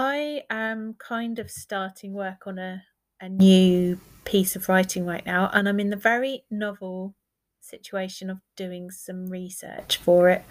I 0.00 0.44
am 0.48 0.94
kind 0.94 1.40
of 1.40 1.50
starting 1.50 2.12
work 2.12 2.46
on 2.46 2.56
a, 2.56 2.84
a 3.20 3.28
new 3.28 3.98
piece 4.24 4.54
of 4.54 4.68
writing 4.68 5.04
right 5.04 5.26
now, 5.26 5.50
and 5.52 5.68
I'm 5.68 5.80
in 5.80 5.90
the 5.90 5.96
very 5.96 6.44
novel 6.52 7.16
situation 7.60 8.30
of 8.30 8.38
doing 8.54 8.92
some 8.92 9.26
research 9.26 9.96
for 9.96 10.28
it 10.28 10.44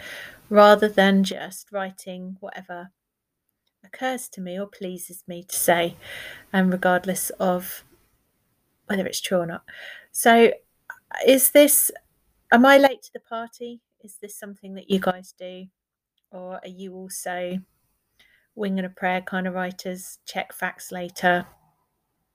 rather 0.49 0.89
than 0.89 1.23
just 1.23 1.71
writing 1.71 2.35
whatever 2.41 2.89
occurs 3.85 4.27
to 4.27 4.41
me 4.41 4.59
or 4.59 4.67
pleases 4.67 5.23
me 5.29 5.43
to 5.43 5.55
say, 5.55 5.95
and 6.51 6.69
regardless 6.69 7.29
of 7.39 7.85
whether 8.87 9.05
it's 9.05 9.21
true 9.21 9.37
or 9.37 9.45
not. 9.45 9.63
So, 10.11 10.51
is 11.25 11.51
this, 11.51 11.89
am 12.51 12.65
I 12.65 12.79
late 12.79 13.01
to 13.03 13.13
the 13.13 13.21
party? 13.21 13.79
Is 14.01 14.17
this 14.21 14.37
something 14.37 14.73
that 14.73 14.89
you 14.89 14.99
guys 14.99 15.33
do? 15.39 15.67
Or 16.31 16.55
are 16.55 16.67
you 16.67 16.93
also 16.95 17.59
wing 18.57 18.77
and 18.79 18.85
a 18.85 18.89
prayer 18.89 19.21
kind 19.21 19.47
of 19.47 19.53
writers? 19.53 20.19
Check 20.25 20.53
facts 20.53 20.91
later, 20.91 21.45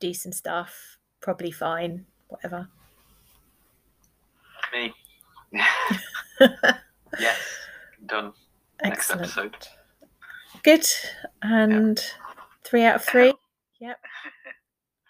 do 0.00 0.14
some 0.14 0.32
stuff, 0.32 0.98
probably 1.20 1.50
fine, 1.50 2.06
whatever. 2.28 2.68
Me. 4.72 4.92
yes, 7.18 7.38
done. 8.06 8.32
Next 8.82 9.10
Excellent. 9.10 9.22
episode. 9.22 9.68
Good. 10.62 10.86
And 11.42 12.02
three 12.64 12.84
out 12.84 12.96
of 12.96 13.04
three. 13.04 13.34
Yep. 13.80 13.98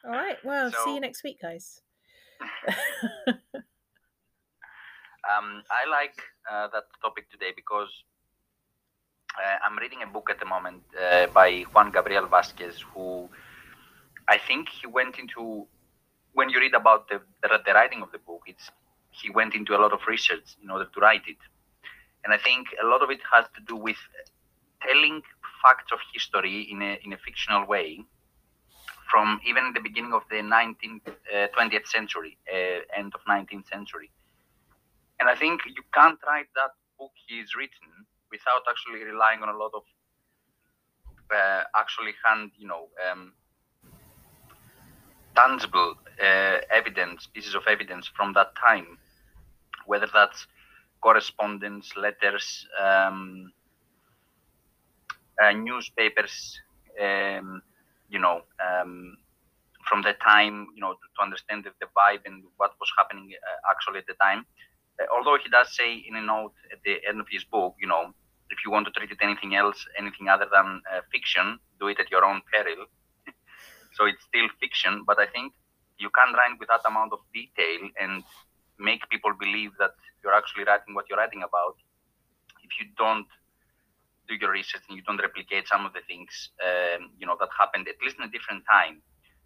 All 0.07 0.13
right. 0.13 0.39
Well, 0.43 0.73
see 0.83 0.95
you 0.95 1.01
next 1.01 1.23
week, 1.23 1.43
guys. 1.43 1.83
Um, 5.23 5.63
I 5.71 5.89
like 5.89 6.19
uh, 6.51 6.69
that 6.73 6.85
topic 7.01 7.31
today 7.31 7.53
because 7.55 7.89
I'm 9.65 9.79
reading 9.79 10.03
a 10.03 10.07
book 10.07 10.29
at 10.31 10.39
the 10.39 10.47
moment 10.47 10.83
uh, 11.01 11.27
by 11.29 11.63
Juan 11.73 11.91
Gabriel 11.91 12.27
Vasquez, 12.27 12.81
who 12.93 13.29
I 14.29 14.39
think 14.39 14.69
he 14.69 14.87
went 14.87 15.19
into 15.19 15.67
when 16.35 16.49
you 16.49 16.61
read 16.61 16.75
about 16.75 17.09
the, 17.09 17.21
the 17.43 17.49
the 17.65 17.73
writing 17.73 18.03
of 18.03 18.13
the 18.13 18.19
book, 18.19 18.43
it's 18.47 18.71
he 19.11 19.31
went 19.31 19.55
into 19.55 19.77
a 19.77 19.81
lot 19.81 19.93
of 19.93 20.01
research 20.07 20.57
in 20.63 20.71
order 20.71 20.87
to 20.87 21.01
write 21.01 21.27
it, 21.27 21.37
and 22.25 22.33
I 22.33 22.39
think 22.39 22.69
a 22.83 22.87
lot 22.87 23.03
of 23.03 23.11
it 23.11 23.21
has 23.33 23.47
to 23.57 23.61
do 23.67 23.77
with 23.77 23.97
telling 24.87 25.23
facts 25.63 25.93
of 25.93 25.99
history 26.13 26.69
in 26.71 26.83
a 26.83 26.99
in 27.05 27.13
a 27.13 27.19
fictional 27.19 27.67
way. 27.67 28.05
From 29.11 29.41
even 29.47 29.75
the 29.75 29.81
beginning 29.81 30.15
of 30.15 30.23
the 30.31 30.37
19th, 30.37 31.07
uh, 31.07 31.47
20th 31.55 31.87
century, 31.87 32.39
uh, 32.51 32.81
end 32.97 33.13
of 33.15 33.21
19th 33.29 33.69
century, 33.69 34.11
and 35.21 35.29
I 35.29 35.35
think 35.35 35.61
you 35.67 35.83
can't 35.93 36.19
write 36.27 36.49
that 36.55 36.71
book 36.99 37.13
he's 37.27 37.55
written 37.55 38.07
without 38.33 38.63
actually 38.69 39.05
relying 39.05 39.43
on 39.43 39.49
a 39.49 39.57
lot 39.57 39.71
of 39.75 39.83
uh, 41.35 41.63
actually 41.77 42.13
hand, 42.25 42.51
you 42.59 42.67
know, 42.67 42.89
um, 43.11 43.33
tangible 45.37 45.95
uh, 46.23 46.59
evidence, 46.71 47.27
pieces 47.33 47.55
of 47.55 47.63
evidence 47.67 48.11
from 48.17 48.33
that 48.35 48.53
time, 48.57 48.99
whether 49.87 50.09
that's 50.13 50.47
correspondence, 51.01 51.93
letters, 51.97 52.67
um, 52.81 53.53
uh, 55.43 55.53
newspapers, 55.53 56.61
um, 57.03 57.63
you 58.09 58.19
know, 58.19 58.43
um, 58.61 59.17
from 59.89 60.03
the 60.03 60.13
time, 60.25 60.69
you 60.75 60.81
know, 60.81 60.93
to, 60.93 61.07
to 61.17 61.23
understand 61.23 61.65
the, 61.65 61.71
the 61.81 61.87
vibe 61.97 62.21
and 62.27 62.45
what 62.57 62.73
was 62.79 62.91
happening 62.97 63.31
uh, 63.35 63.71
actually 63.71 63.99
at 63.99 64.07
the 64.07 64.15
time. 64.15 64.45
Uh, 65.01 65.07
although 65.17 65.37
he 65.43 65.49
does 65.51 65.75
say 65.75 66.05
in 66.07 66.17
a 66.17 66.23
note 66.23 66.53
at 66.71 66.79
the 66.85 66.99
end 67.09 67.21
of 67.21 67.27
his 67.31 67.45
book, 67.45 67.75
you 67.81 67.89
know, 67.89 68.13
if 68.53 68.59
you 68.65 68.71
want 68.71 68.87
to 68.87 68.93
treat 68.93 69.11
it 69.11 69.19
anything 69.23 69.57
else, 69.57 69.81
anything 69.99 70.29
other 70.29 70.47
than 70.53 70.83
uh, 70.93 71.01
fiction, 71.11 71.59
do 71.81 71.89
it 71.89 71.99
at 71.99 72.11
your 72.11 72.25
own 72.25 72.43
peril. 72.53 72.85
so 73.97 74.05
it's 74.05 74.23
still 74.25 74.47
fiction, 74.61 75.05
but 75.07 75.19
I 75.19 75.27
think 75.27 75.53
you 75.99 76.11
can 76.11 76.35
write 76.35 76.59
with 76.61 76.69
that 76.69 76.85
amount 76.87 77.13
of 77.13 77.21
detail 77.33 77.89
and 77.99 78.23
make 78.79 79.09
people 79.09 79.33
believe 79.39 79.71
that 79.79 79.95
you're 80.23 80.35
actually 80.35 80.65
writing 80.65 80.95
what 80.95 81.07
you're 81.09 81.19
writing 81.19 81.43
about. 81.43 81.77
If 82.63 82.71
you 82.79 82.93
don't 82.97 83.27
do 84.29 84.35
your 84.35 84.53
research 84.53 84.83
and 84.89 84.97
you 84.97 85.03
don't 85.03 85.21
replicate 85.21 85.67
some 85.67 85.87
of 85.87 85.93
the 85.93 86.05
things, 86.07 86.51
um, 86.63 87.11
you 87.19 87.27
know, 87.27 87.37
that 87.41 87.49
happened 87.59 87.89
at 87.89 87.97
least 88.03 88.17
in 88.19 88.25
a 88.25 88.31
different 88.31 88.65
time. 88.69 89.03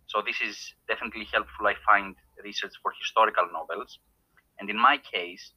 So 0.06 0.22
this 0.24 0.40
is 0.40 0.74
definitely 0.88 1.26
helpful. 1.32 1.66
I 1.66 1.74
find 1.86 2.14
research 2.42 2.74
for 2.82 2.92
historical 2.98 3.46
novels, 3.52 3.98
and 4.58 4.70
in 4.70 4.78
my 4.78 4.98
case, 4.98 5.50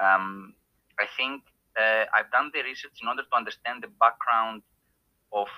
um, 0.00 0.54
I 0.98 1.06
think 1.16 1.42
uh, 1.78 2.04
I've 2.14 2.30
done 2.30 2.50
the 2.54 2.62
research 2.62 2.98
in 3.02 3.08
order 3.08 3.22
to 3.22 3.36
understand 3.36 3.82
the 3.82 3.88
background 4.00 4.62
of 5.32 5.48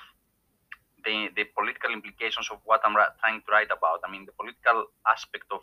the, 1.05 1.29
the 1.37 1.45
political 1.57 1.93
implications 1.93 2.49
of 2.51 2.59
what 2.65 2.81
I'm 2.85 2.97
ra- 2.97 3.15
trying 3.21 3.41
to 3.41 3.53
write 3.53 3.71
about. 3.71 4.01
I 4.05 4.11
mean, 4.11 4.27
the 4.27 4.33
political 4.33 4.87
aspect 5.07 5.45
of 5.51 5.61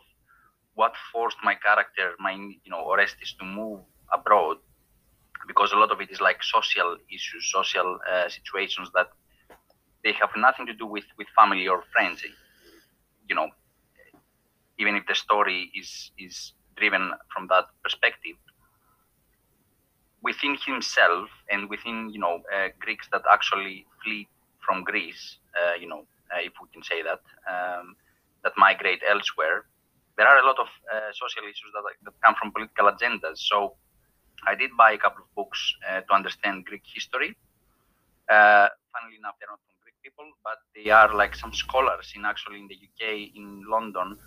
what 0.75 0.93
forced 1.11 1.37
my 1.43 1.55
character, 1.55 2.13
my 2.19 2.33
you 2.33 2.71
know, 2.71 2.81
Orestes, 2.81 3.33
to 3.39 3.45
move 3.45 3.79
abroad, 4.11 4.57
because 5.47 5.71
a 5.71 5.75
lot 5.77 5.91
of 5.91 6.01
it 6.01 6.09
is 6.11 6.21
like 6.21 6.43
social 6.43 6.97
issues, 7.13 7.49
social 7.51 7.99
uh, 8.09 8.29
situations 8.29 8.89
that 8.93 9.09
they 10.03 10.13
have 10.13 10.29
nothing 10.37 10.65
to 10.65 10.73
do 10.73 10.85
with 10.85 11.05
with 11.17 11.27
family 11.37 11.67
or 11.67 11.83
friends. 11.93 12.23
You 13.27 13.35
know, 13.35 13.49
even 14.77 14.95
if 14.95 15.05
the 15.07 15.15
story 15.15 15.71
is 15.75 16.11
is 16.17 16.53
driven 16.77 17.11
from 17.33 17.47
that 17.47 17.65
perspective, 17.83 18.35
within 20.21 20.57
himself 20.65 21.29
and 21.49 21.69
within 21.69 22.09
you 22.11 22.19
know 22.19 22.41
uh, 22.53 22.69
Greeks 22.79 23.07
that 23.11 23.23
actually 23.31 23.85
flee 24.03 24.27
from 24.69 24.83
Greece, 24.83 25.37
uh, 25.57 25.73
you 25.79 25.87
know, 25.87 26.05
uh, 26.31 26.41
if 26.41 26.53
we 26.61 26.67
can 26.71 26.83
say 26.83 27.01
that, 27.01 27.21
um, 27.49 27.95
that 28.43 28.53
migrate 28.57 29.01
elsewhere, 29.09 29.65
there 30.17 30.27
are 30.27 30.37
a 30.37 30.45
lot 30.45 30.59
of 30.59 30.67
uh, 30.93 31.09
social 31.13 31.43
issues 31.43 31.71
that, 31.73 31.83
that 32.03 32.13
come 32.23 32.35
from 32.39 32.51
political 32.51 32.85
agendas. 32.91 33.37
So 33.37 33.73
I 34.45 34.53
did 34.53 34.71
buy 34.77 34.91
a 34.91 34.97
couple 34.97 35.23
of 35.23 35.33
books 35.33 35.59
uh, 35.89 36.01
to 36.01 36.13
understand 36.13 36.65
Greek 36.65 36.83
history. 36.85 37.35
Funnily 38.29 39.17
enough, 39.17 39.35
they're 39.39 39.49
not 39.49 39.61
from 39.65 39.77
Greek 39.83 39.95
people, 40.03 40.25
but 40.43 40.57
they 40.75 40.91
are 40.91 41.15
like 41.15 41.35
some 41.35 41.53
scholars 41.53 42.13
in 42.15 42.25
actually 42.25 42.59
in 42.59 42.67
the 42.67 42.77
UK, 42.87 43.35
in 43.35 43.63
London, 43.67 44.17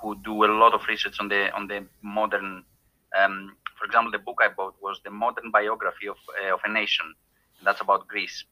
who 0.00 0.16
do 0.24 0.44
a 0.44 0.50
lot 0.62 0.74
of 0.74 0.80
research 0.88 1.16
on 1.20 1.28
the 1.28 1.50
on 1.54 1.68
the 1.68 1.86
modern. 2.02 2.64
Um, 3.18 3.56
for 3.78 3.84
example, 3.84 4.12
the 4.12 4.18
book 4.18 4.38
I 4.42 4.48
bought 4.48 4.74
was 4.80 5.00
the 5.04 5.10
modern 5.10 5.50
biography 5.50 6.08
of 6.08 6.16
uh, 6.42 6.54
of 6.54 6.60
a 6.64 6.70
nation. 6.70 7.06
And 7.58 7.66
that's 7.66 7.80
about 7.80 8.08
Greece. 8.08 8.44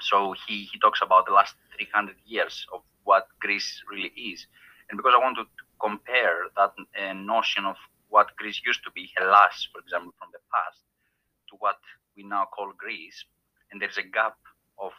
So 0.00 0.34
he 0.46 0.64
he 0.72 0.78
talks 0.80 1.00
about 1.02 1.26
the 1.26 1.32
last 1.32 1.54
300 1.76 2.16
years 2.26 2.66
of 2.72 2.82
what 3.04 3.26
Greece 3.40 3.82
really 3.90 4.12
is, 4.16 4.46
and 4.88 4.96
because 4.96 5.14
I 5.16 5.22
wanted 5.22 5.44
to 5.44 5.64
compare 5.80 6.48
that 6.56 6.72
uh, 6.78 7.12
notion 7.14 7.64
of 7.64 7.76
what 8.08 8.36
Greece 8.36 8.60
used 8.64 8.84
to 8.84 8.90
be, 8.92 9.10
Hellas, 9.16 9.68
for 9.72 9.80
example, 9.80 10.12
from 10.18 10.28
the 10.32 10.38
past, 10.52 10.80
to 11.48 11.56
what 11.58 11.78
we 12.16 12.22
now 12.22 12.46
call 12.54 12.72
Greece, 12.76 13.24
and 13.70 13.80
there's 13.80 13.98
a 13.98 14.02
gap 14.02 14.36
of 14.78 14.92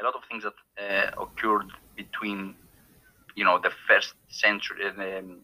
a 0.00 0.04
lot 0.04 0.14
of 0.14 0.22
things 0.30 0.44
that 0.44 0.58
uh, 0.78 1.22
occurred 1.22 1.70
between, 1.96 2.54
you 3.34 3.44
know, 3.44 3.58
the 3.58 3.72
first 3.88 4.14
century, 4.28 4.86
um, 4.86 5.40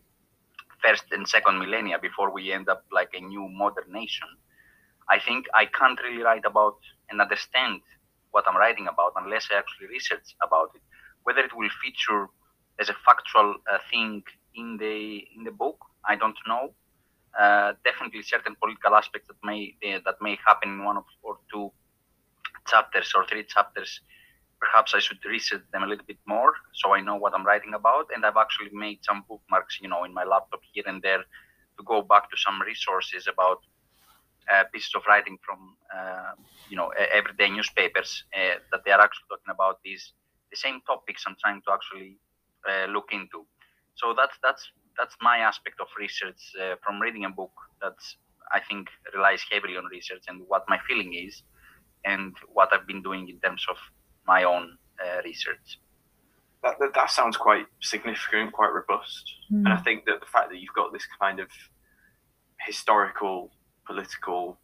first 0.83 1.05
and 1.13 1.27
second 1.29 1.59
millennia 1.59 1.99
before 1.99 2.33
we 2.33 2.53
end 2.53 2.69
up 2.69 2.85
like 2.93 3.11
a 3.15 3.21
new 3.21 3.49
modern 3.49 3.93
nation. 3.93 4.29
I 5.09 5.19
think 5.19 5.47
I 5.55 5.67
can't 5.67 5.99
really 6.03 6.23
write 6.23 6.45
about 6.45 6.79
and 7.11 7.21
understand 7.21 7.81
what 8.31 8.45
I'm 8.49 8.57
writing 8.57 8.89
about 8.89 9.13
unless 9.17 9.49
I 9.53 9.59
actually 9.59 9.89
research 9.89 10.35
about 10.43 10.71
it. 10.75 10.83
Whether 11.25 11.41
it 11.43 11.55
will 11.57 11.69
feature 11.83 12.29
as 12.81 12.89
a 12.89 12.97
factual 13.07 13.57
uh, 13.71 13.79
thing 13.91 14.23
in 14.55 14.77
the 14.79 15.27
in 15.37 15.45
the 15.45 15.51
book, 15.53 15.79
I 16.09 16.17
don't 16.17 16.37
know. 16.47 16.75
Uh, 17.39 17.73
definitely 17.85 18.23
certain 18.23 18.55
political 18.61 18.95
aspects 18.95 19.29
that 19.29 19.41
may 19.45 19.75
uh, 19.87 20.01
that 20.05 20.17
may 20.21 20.39
happen 20.47 20.71
in 20.71 20.85
one 20.85 20.97
of 20.97 21.05
or 21.23 21.39
two 21.53 21.71
chapters 22.67 23.13
or 23.15 23.27
three 23.27 23.45
chapters. 23.45 24.01
Perhaps 24.65 24.95
I 24.95 25.01
should 25.01 25.23
research 25.25 25.65
them 25.73 25.83
a 25.83 25.87
little 25.91 26.07
bit 26.13 26.23
more 26.27 26.53
so 26.81 26.95
I 26.95 27.01
know 27.01 27.17
what 27.17 27.35
I'm 27.35 27.47
writing 27.51 27.75
about. 27.75 28.07
And 28.15 28.25
I've 28.25 28.41
actually 28.45 28.71
made 28.73 29.01
some 29.03 29.25
bookmarks, 29.29 29.79
you 29.83 29.89
know, 29.89 30.05
in 30.05 30.15
my 30.15 30.25
laptop 30.25 30.61
here 30.73 30.85
and 30.87 31.03
there 31.03 31.23
to 31.77 31.83
go 31.85 32.03
back 32.13 32.31
to 32.31 32.37
some 32.37 32.61
resources 32.63 33.29
about 33.35 33.59
uh, 34.53 34.65
pieces 34.73 34.93
of 34.97 35.03
writing 35.09 35.39
from, 35.45 35.77
uh, 35.97 36.33
you 36.71 36.77
know, 36.77 36.89
everyday 37.13 37.51
newspapers 37.51 38.25
uh, 38.37 38.57
that 38.71 38.81
they 38.85 38.93
are 38.93 39.01
actually 39.01 39.29
talking 39.31 39.53
about 39.59 39.79
these 39.85 40.13
the 40.53 40.57
same 40.57 40.81
topics 40.87 41.25
I'm 41.27 41.37
trying 41.41 41.63
to 41.67 41.73
actually 41.73 42.19
uh, 42.69 42.87
look 42.93 43.09
into. 43.13 43.47
So 43.95 44.15
that's 44.17 44.37
that's 44.43 44.65
that's 44.99 45.17
my 45.21 45.39
aspect 45.39 45.81
of 45.81 45.89
research 45.99 46.43
uh, 46.61 46.75
from 46.85 47.01
reading 47.01 47.25
a 47.25 47.31
book 47.31 47.53
that's 47.81 48.17
I 48.53 48.61
think 48.61 48.89
relies 49.15 49.43
heavily 49.51 49.77
on 49.77 49.87
research 49.87 50.25
and 50.29 50.43
what 50.47 50.65
my 50.69 50.79
feeling 50.87 51.15
is, 51.15 51.43
and 52.05 52.35
what 52.53 52.73
I've 52.73 52.87
been 52.87 53.03
doing 53.03 53.29
in 53.29 53.41
terms 53.41 53.65
of 53.69 53.77
my 54.27 54.45
own 54.45 54.79
uh, 55.05 55.21
research. 55.25 55.79
That, 56.63 56.79
that 56.79 56.95
that 56.95 57.11
sounds 57.11 57.37
quite 57.37 57.67
significant, 57.81 58.53
quite 58.53 58.73
robust, 58.73 59.25
and 59.51 59.69
I 59.69 59.77
Mm. 59.77 59.85
think 59.85 60.05
that 60.07 60.21
the 60.21 60.27
fact 60.27 60.51
that 60.51 60.59
you've 60.61 60.75
got 60.75 60.93
this 60.93 61.07
kind 61.21 61.41
of 61.41 61.49
historical, 62.61 63.51
political, 63.85 64.61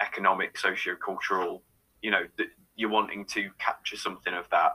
economic, 0.00 0.58
socio-cultural, 0.58 1.62
you 2.02 2.10
know, 2.10 2.24
th- 2.36 2.50
you're 2.76 2.90
wanting 2.90 3.24
to 3.26 3.50
capture 3.58 3.96
something 3.96 4.34
of 4.34 4.48
that, 4.50 4.72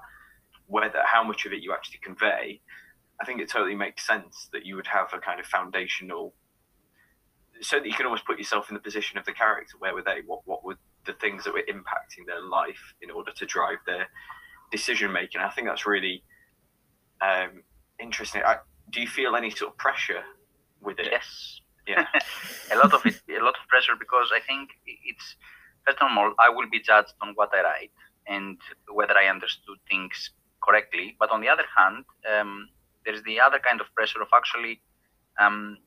whether 0.66 1.02
how 1.06 1.24
much 1.24 1.46
of 1.46 1.54
it 1.54 1.62
you 1.62 1.72
actually 1.74 2.00
convey, 2.04 2.62
I 3.22 3.26
think 3.26 3.40
it 3.40 3.50
totally 3.50 3.76
makes 3.76 4.06
sense 4.06 4.50
that 4.54 4.66
you 4.66 4.76
would 4.76 4.88
have 4.88 5.14
a 5.14 5.20
kind 5.20 5.40
of 5.40 5.46
foundational, 5.46 6.34
so 7.62 7.78
that 7.80 7.88
you 7.88 7.94
can 7.94 8.06
almost 8.06 8.26
put 8.26 8.38
yourself 8.40 8.70
in 8.70 8.74
the 8.76 8.82
position 8.82 9.18
of 9.18 9.26
the 9.26 9.34
character. 9.34 9.76
Where 9.80 9.94
were 9.94 10.04
they? 10.04 10.22
What 10.26 10.42
what 10.46 10.64
were 10.64 10.78
the 11.08 11.14
things 11.14 11.44
that 11.46 11.54
were 11.54 11.64
impacting 11.68 12.26
their 12.28 12.42
life 12.42 12.94
in 13.02 13.10
order 13.10 13.32
to 13.32 13.46
drive 13.46 13.80
their 13.88 14.08
decision 14.72 15.12
making? 15.12 15.42
I 15.42 15.50
think 15.50 15.68
that's 15.68 15.88
really 15.88 16.24
um, 17.22 17.64
interesting. 18.00 18.44
I, 18.46 18.58
do 18.92 19.02
you 19.02 19.08
feel 19.08 19.36
any 19.36 19.50
sort 19.50 19.72
of 19.72 19.78
pressure 19.78 20.22
with 20.82 21.00
it? 21.00 21.08
Yes. 21.12 21.62
Yeah. 21.88 22.06
a 22.74 22.76
lot 22.76 22.94
of 22.94 23.06
it, 23.06 23.16
a 23.30 23.44
lot 23.44 23.56
of 23.62 23.68
pressure 23.70 23.94
because 23.98 24.30
I 24.36 24.42
think 24.46 24.70
it's 24.86 25.36
first 25.86 25.98
of 26.02 26.08
all, 26.18 26.34
I 26.40 26.50
will 26.50 26.70
be 26.70 26.80
judged 26.80 27.14
on 27.22 27.34
what 27.36 27.50
I 27.54 27.64
write 27.64 27.92
and 28.28 28.58
whether 28.94 29.16
I 29.18 29.28
understood 29.28 29.78
things 29.90 30.32
correctly. 30.62 31.16
But 31.20 31.32
on 31.32 31.42
the 31.42 31.48
other 31.48 31.64
hand, 31.78 32.04
um, 32.30 32.68
there's 33.06 33.24
the 33.24 33.40
other 33.40 33.60
kind 33.60 33.80
of 33.80 33.88
pressure 33.96 34.22
of 34.22 34.28
actually 34.36 34.82
um, 35.40 35.78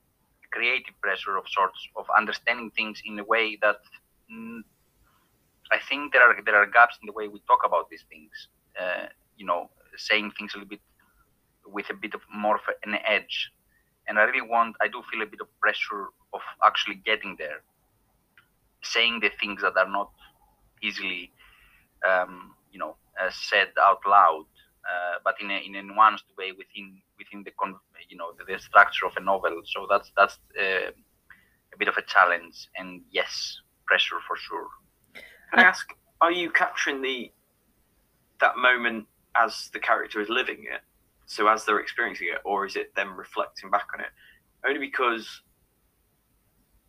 creative 0.50 0.94
pressure 1.02 1.36
of 1.36 1.44
sorts 1.48 1.78
of 1.96 2.06
understanding 2.16 2.70
things 2.70 3.02
in 3.04 3.18
a 3.18 3.24
way 3.24 3.58
that 3.60 3.80
I 5.72 5.78
think 5.88 6.12
there 6.12 6.22
are 6.22 6.36
there 6.44 6.56
are 6.56 6.66
gaps 6.66 6.98
in 7.00 7.06
the 7.06 7.12
way 7.12 7.28
we 7.28 7.40
talk 7.46 7.60
about 7.64 7.88
these 7.90 8.04
things. 8.08 8.48
Uh, 8.80 9.06
you 9.36 9.46
know, 9.46 9.70
saying 9.96 10.32
things 10.38 10.54
a 10.54 10.58
little 10.58 10.68
bit 10.68 10.80
with 11.66 11.90
a 11.90 11.94
bit 11.94 12.14
of 12.14 12.20
more 12.32 12.56
of 12.56 12.62
an 12.84 12.96
edge. 13.06 13.50
And 14.08 14.18
I 14.18 14.22
really 14.22 14.46
want, 14.46 14.76
I 14.80 14.88
do 14.88 15.02
feel 15.10 15.22
a 15.22 15.26
bit 15.26 15.40
of 15.40 15.48
pressure 15.60 16.08
of 16.32 16.40
actually 16.64 16.96
getting 16.96 17.36
there, 17.38 17.62
saying 18.82 19.20
the 19.20 19.30
things 19.40 19.62
that 19.62 19.76
are 19.76 19.88
not 19.88 20.10
easily, 20.82 21.32
um, 22.08 22.54
you 22.72 22.78
know, 22.78 22.96
uh, 23.20 23.30
said 23.30 23.68
out 23.80 24.00
loud, 24.06 24.46
uh, 24.88 25.18
but 25.24 25.34
in 25.40 25.50
a 25.50 25.58
in 25.58 25.74
a 25.76 25.82
nuanced 25.82 26.28
way 26.38 26.52
within 26.52 27.00
within 27.18 27.44
the 27.44 27.50
con- 27.60 27.78
you 28.08 28.16
know 28.16 28.32
the, 28.38 28.44
the, 28.50 28.58
structure 28.58 29.06
of 29.06 29.12
a 29.16 29.20
novel. 29.20 29.60
So 29.64 29.86
that's 29.90 30.10
that's 30.16 30.38
uh, 30.58 30.90
a 31.74 31.76
bit 31.78 31.88
of 31.88 31.96
a 31.96 32.02
challenge, 32.02 32.68
and 32.76 33.02
yes, 33.10 33.60
pressure 33.86 34.16
for 34.26 34.36
sure. 34.36 34.68
Can 35.50 35.60
I 35.60 35.68
ask, 35.68 35.94
are 36.20 36.32
you 36.32 36.50
capturing 36.50 37.02
the 37.02 37.32
that 38.40 38.56
moment 38.56 39.06
as 39.36 39.68
the 39.72 39.80
character 39.80 40.20
is 40.20 40.28
living 40.28 40.64
it? 40.70 40.80
So 41.26 41.48
as 41.48 41.64
they're 41.64 41.80
experiencing 41.80 42.28
it, 42.32 42.40
or 42.44 42.66
is 42.66 42.76
it 42.76 42.94
them 42.94 43.16
reflecting 43.16 43.70
back 43.70 43.88
on 43.94 44.00
it? 44.00 44.10
Only 44.66 44.80
because 44.80 45.42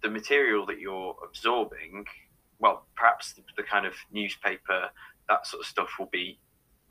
the 0.02 0.10
material 0.10 0.66
that 0.66 0.80
you're 0.80 1.16
absorbing, 1.24 2.06
well, 2.60 2.86
perhaps 2.96 3.34
the, 3.34 3.44
the 3.58 3.64
kind 3.64 3.86
of 3.86 3.94
newspaper, 4.12 4.90
that 5.30 5.46
sort 5.46 5.62
of 5.62 5.68
stuff 5.68 5.90
will 6.00 6.10
be 6.12 6.40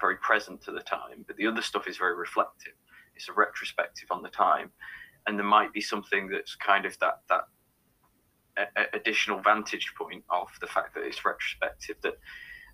very 0.00 0.16
present 0.16 0.62
to 0.62 0.72
the 0.72 0.80
time, 0.80 1.24
but 1.26 1.36
the 1.36 1.46
other 1.46 1.62
stuff 1.62 1.86
is 1.86 1.96
very 1.98 2.16
reflective. 2.16 2.72
It's 3.14 3.28
a 3.28 3.32
retrospective 3.32 4.10
on 4.10 4.22
the 4.22 4.28
time, 4.30 4.70
and 5.26 5.38
there 5.38 5.46
might 5.46 5.72
be 5.72 5.80
something 5.80 6.28
that's 6.28 6.54
kind 6.54 6.86
of 6.86 6.98
that 7.00 7.20
that 7.28 7.44
a, 8.76 8.84
additional 8.94 9.40
vantage 9.40 9.92
point 9.96 10.24
of 10.30 10.48
the 10.60 10.66
fact 10.66 10.94
that 10.94 11.02
it's 11.02 11.24
retrospective. 11.24 11.96
That 12.02 12.18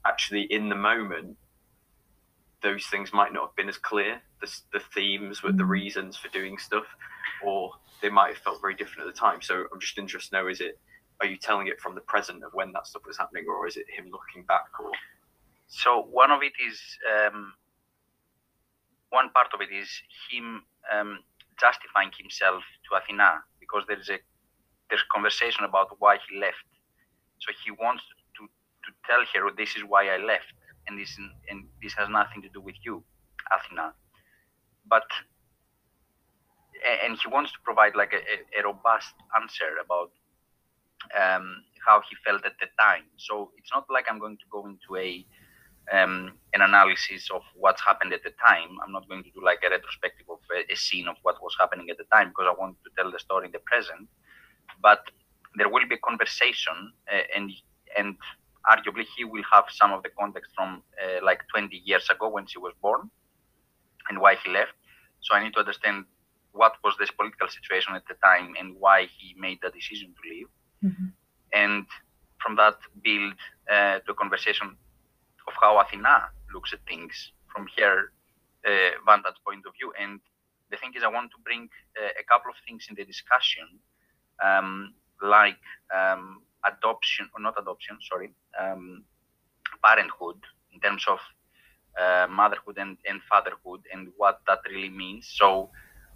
actually, 0.05 0.43
in 0.43 0.69
the 0.69 0.75
moment, 0.75 1.37
those 2.63 2.87
things 2.87 3.13
might 3.13 3.33
not 3.33 3.49
have 3.49 3.57
been 3.57 3.69
as 3.69 3.79
clear. 3.79 4.21
The, 4.41 4.61
the 4.73 4.81
themes 4.95 5.43
with 5.43 5.57
the 5.57 5.65
mm. 5.65 5.69
reasons 5.69 6.17
for 6.17 6.29
doing 6.29 6.59
stuff, 6.59 6.87
or 7.45 7.73
they 8.03 8.11
might 8.11 8.35
have 8.35 8.39
felt 8.39 8.61
very 8.61 8.75
different 8.75 9.09
at 9.09 9.15
the 9.15 9.19
time. 9.19 9.41
So 9.43 9.65
I'm 9.73 9.81
just 9.81 9.99
interested 9.99 10.31
to 10.31 10.43
know: 10.43 10.49
is 10.49 10.61
it 10.61 10.79
are 11.21 11.27
you 11.27 11.37
telling 11.37 11.67
it 11.67 11.81
from 11.81 11.95
the 11.95 12.01
present 12.03 12.45
of 12.45 12.53
when 12.53 12.73
that 12.73 12.87
stuff 12.87 13.03
was 13.07 13.17
happening, 13.17 13.45
or 13.49 13.67
is 13.67 13.77
it 13.77 13.87
him 13.89 14.11
looking 14.11 14.45
back? 14.47 14.69
Or 14.79 14.91
so 15.69 16.03
one 16.11 16.31
of 16.31 16.43
it 16.43 16.53
is 16.67 16.81
um, 17.07 17.55
one 19.11 19.31
part 19.31 19.49
of 19.55 19.61
it 19.61 19.75
is 19.75 19.89
him 20.31 20.63
um, 20.93 21.21
justifying 21.59 22.11
himself 22.19 22.63
to 22.89 22.97
Athena 22.97 23.43
because 23.61 23.85
there 23.89 23.99
is 23.99 24.09
a 24.11 24.19
there's 24.89 25.05
conversation 25.13 25.65
about 25.65 25.89
why 25.99 26.19
he 26.29 26.39
left. 26.39 26.67
So 27.39 27.53
he 27.65 27.71
wants 27.71 28.03
to 28.37 28.47
to 28.47 28.91
tell 29.09 29.23
her 29.35 29.51
this 29.57 29.77
is 29.77 29.83
why 29.87 30.09
I 30.09 30.19
left 30.19 30.53
and 30.87 30.99
this 30.99 31.17
and 31.51 31.65
this 31.83 31.95
has 31.95 32.09
nothing 32.09 32.43
to 32.43 32.49
do 32.49 32.61
with 32.61 32.77
you, 32.85 33.03
Athena. 33.53 33.93
But 34.89 35.07
and 37.05 37.19
he 37.19 37.29
wants 37.29 37.53
to 37.53 37.59
provide 37.65 37.95
like 37.97 38.13
a, 38.13 38.59
a 38.59 38.63
robust 38.65 39.15
answer 39.41 39.81
about 39.83 40.11
um, 41.15 41.63
how 41.85 42.03
he 42.09 42.17
felt 42.25 42.45
at 42.45 42.53
the 42.61 42.67
time. 42.79 43.05
So 43.17 43.51
it's 43.57 43.71
not 43.73 43.87
like 43.91 44.07
I'm 44.09 44.19
going 44.19 44.37
to 44.37 44.49
go 44.51 44.67
into 44.67 44.97
a 44.97 45.25
um, 45.93 46.33
an 46.53 46.63
analysis 46.63 47.29
of 47.33 47.43
what's 47.55 47.81
happened 47.81 48.13
at 48.13 48.25
the 48.25 48.33
time. 48.45 48.77
I'm 48.85 48.93
not 48.93 49.09
going 49.09 49.23
to 49.23 49.31
do 49.31 49.45
like 49.45 49.61
a 49.65 49.71
retrospective 49.71 50.27
of 50.29 50.39
a, 50.51 50.73
a, 50.73 50.77
scene 50.77 51.07
of 51.07 51.15
what 51.23 51.41
was 51.41 51.55
happening 51.61 51.91
at 51.91 51.97
the 51.97 52.05
time 52.13 52.31
because 52.31 52.47
I 52.49 52.61
want 52.61 52.77
to 52.83 52.91
tell 52.99 53.13
the 53.13 53.21
story 53.21 53.47
in 53.47 53.53
the 53.53 53.61
present. 53.61 54.09
But 54.83 55.03
there 55.57 55.69
will 55.69 55.87
be 55.89 55.95
a 55.97 55.99
conversation, 55.99 56.93
uh, 57.13 57.23
and 57.35 57.51
and 57.97 58.17
arguably 58.69 59.05
he 59.17 59.25
will 59.25 59.45
have 59.53 59.65
some 59.71 59.93
of 59.93 60.03
the 60.03 60.11
context 60.19 60.51
from 60.55 60.83
uh, 61.03 61.25
like 61.25 61.41
20 61.55 61.77
years 61.85 62.09
ago 62.11 62.29
when 62.29 62.47
she 62.47 62.59
was 62.59 62.73
born 62.83 63.11
and 64.09 64.21
why 64.21 64.35
he 64.43 64.51
left. 64.51 64.73
So 65.21 65.35
I 65.35 65.43
need 65.43 65.55
to 65.55 65.61
understand 65.61 66.05
what 66.53 66.75
was 66.83 66.95
this 66.99 67.11
political 67.11 67.49
situation 67.49 67.95
at 67.95 68.03
the 68.09 68.15
time 68.25 68.55
and 68.59 68.75
why 68.79 69.09
he 69.19 69.35
made 69.39 69.59
the 69.63 69.71
decision 69.71 70.15
to 70.17 70.23
leave. 70.29 70.49
Mm-hmm. 70.85 71.07
And 71.53 71.87
from 72.43 72.57
that, 72.57 72.77
build 73.03 73.35
uh, 73.71 74.01
the 74.07 74.15
conversation 74.15 74.77
of 75.47 75.55
how 75.61 75.79
Athena 75.81 76.31
looks 76.53 76.73
at 76.73 76.81
things 76.89 77.33
from 77.55 77.69
her 77.79 78.13
uh, 78.67 78.91
vantage 79.05 79.39
point 79.47 79.65
of 79.67 79.73
view. 79.79 79.93
And 80.01 80.21
the 80.71 80.77
thing 80.77 80.93
is, 80.97 81.03
I 81.03 81.09
want 81.09 81.31
to 81.33 81.39
bring 81.45 81.69
uh, 82.01 82.13
a 82.19 82.25
couple 82.25 82.51
of 82.51 82.57
things 82.67 82.87
in 82.89 82.95
the 82.97 83.05
discussion, 83.05 83.67
um, 84.45 84.95
like 85.23 85.59
um, 85.95 86.43
adoption 86.65 87.29
or 87.35 87.41
not 87.41 87.55
adoption, 87.61 87.99
sorry, 88.09 88.33
um, 88.61 89.05
parenthood 89.85 90.37
in 90.73 90.81
terms 90.81 91.05
of 91.09 91.19
uh, 92.01 92.27
motherhood 92.31 92.79
and, 92.79 92.97
and 93.09 93.21
fatherhood 93.29 93.81
and 93.93 94.09
what 94.17 94.41
that 94.47 94.61
really 94.71 94.91
means. 94.91 95.29
So 95.35 95.71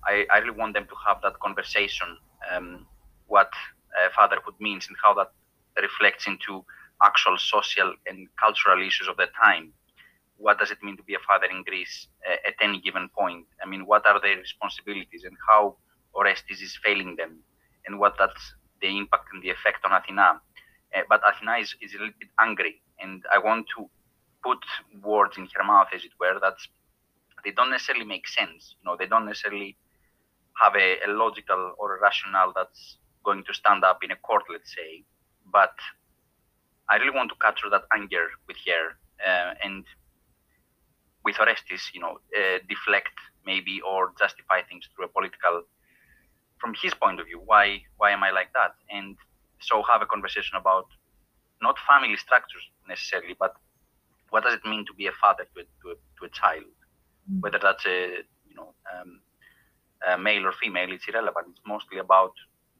I, 0.06 0.26
I 0.32 0.38
really 0.38 0.56
want 0.58 0.74
them 0.74 0.86
to 0.86 0.94
have 1.06 1.18
that 1.22 1.38
conversation, 1.40 2.16
um, 2.52 2.86
what 3.26 3.50
uh, 3.96 4.08
fatherhood 4.14 4.54
means 4.60 4.86
and 4.88 4.96
how 5.02 5.14
that 5.14 5.32
reflects 5.80 6.26
into 6.26 6.64
actual 7.02 7.36
social 7.38 7.94
and 8.06 8.28
cultural 8.38 8.86
issues 8.86 9.08
of 9.08 9.16
the 9.16 9.26
time. 9.42 9.72
What 10.36 10.58
does 10.58 10.70
it 10.70 10.82
mean 10.82 10.96
to 10.96 11.02
be 11.02 11.14
a 11.14 11.18
father 11.26 11.46
in 11.50 11.62
Greece 11.64 12.08
uh, 12.28 12.36
at 12.48 12.54
any 12.62 12.80
given 12.80 13.08
point? 13.16 13.46
I 13.62 13.68
mean, 13.68 13.86
what 13.86 14.06
are 14.06 14.20
their 14.20 14.36
responsibilities 14.36 15.24
and 15.24 15.36
how 15.48 15.76
Orestes 16.14 16.60
is 16.60 16.78
failing 16.82 17.16
them, 17.16 17.38
and 17.86 17.98
what 17.98 18.14
that's 18.18 18.54
the 18.80 18.88
impact 18.88 19.28
and 19.32 19.42
the 19.42 19.50
effect 19.50 19.84
on 19.84 19.92
Athena. 19.92 20.40
Uh, 20.94 21.02
but 21.08 21.20
Athena 21.26 21.58
is, 21.58 21.74
is 21.80 21.94
a 21.94 21.98
little 21.98 22.14
bit 22.18 22.28
angry, 22.40 22.82
and 22.98 23.22
I 23.32 23.38
want 23.38 23.66
to 23.76 23.88
put 24.44 24.58
words 25.02 25.36
in 25.38 25.48
her 25.54 25.64
mouth, 25.64 25.88
as 25.94 26.04
it 26.04 26.12
were, 26.18 26.38
that 26.40 26.56
they 27.44 27.52
don't 27.52 27.70
necessarily 27.70 28.04
make 28.04 28.26
sense. 28.26 28.74
You 28.80 28.90
know, 28.90 28.96
they 28.98 29.06
don't 29.06 29.26
necessarily 29.26 29.76
have 30.60 30.74
a, 30.74 30.98
a 31.06 31.08
logical 31.08 31.74
or 31.78 31.96
a 31.96 32.00
rationale 32.00 32.52
that's 32.54 32.98
going 33.24 33.44
to 33.44 33.54
stand 33.54 33.84
up 33.84 34.02
in 34.02 34.10
a 34.10 34.16
court, 34.16 34.42
let's 34.50 34.74
say. 34.74 35.04
But 35.52 35.74
I 36.88 36.96
really 36.96 37.16
want 37.16 37.30
to 37.30 37.36
capture 37.40 37.70
that 37.70 37.84
anger 37.94 38.26
with 38.46 38.56
her 38.66 38.96
uh, 39.26 39.54
and 39.62 39.84
with 41.24 41.38
Orestes, 41.38 41.90
you 41.94 42.00
know, 42.00 42.18
uh, 42.36 42.58
deflect 42.68 43.14
maybe 43.46 43.80
or 43.80 44.12
justify 44.18 44.62
things 44.62 44.88
through 44.94 45.06
a 45.06 45.08
political 45.08 45.62
from 46.60 46.74
his 46.80 46.94
point 46.94 47.18
of 47.20 47.26
view 47.26 47.40
why 47.44 47.80
why 47.96 48.10
am 48.10 48.22
i 48.22 48.30
like 48.30 48.52
that? 48.54 48.72
And 48.90 49.16
so 49.60 49.82
have 49.90 50.02
a 50.02 50.06
conversation 50.06 50.56
about 50.56 50.86
not 51.62 51.76
family 51.88 52.16
structures 52.16 52.62
necessarily 52.88 53.36
but 53.38 53.54
what 54.30 54.44
does 54.44 54.54
it 54.54 54.64
mean 54.64 54.84
to 54.86 54.94
be 54.94 55.06
a 55.06 55.12
father 55.20 55.44
to 55.54 55.60
a, 55.60 55.64
to 55.82 55.90
a, 55.90 55.94
to 56.18 56.24
a 56.26 56.28
child? 56.30 56.64
Mm. 57.30 57.42
whether 57.42 57.58
that's 57.58 57.84
a 57.86 58.24
you 58.48 58.54
know 58.54 58.72
um, 58.92 59.20
a 60.08 60.18
male 60.18 60.46
or 60.46 60.52
female 60.52 60.90
it's 60.90 61.06
irrelevant. 61.08 61.48
It's 61.50 61.60
mostly 61.66 61.98
about 61.98 62.32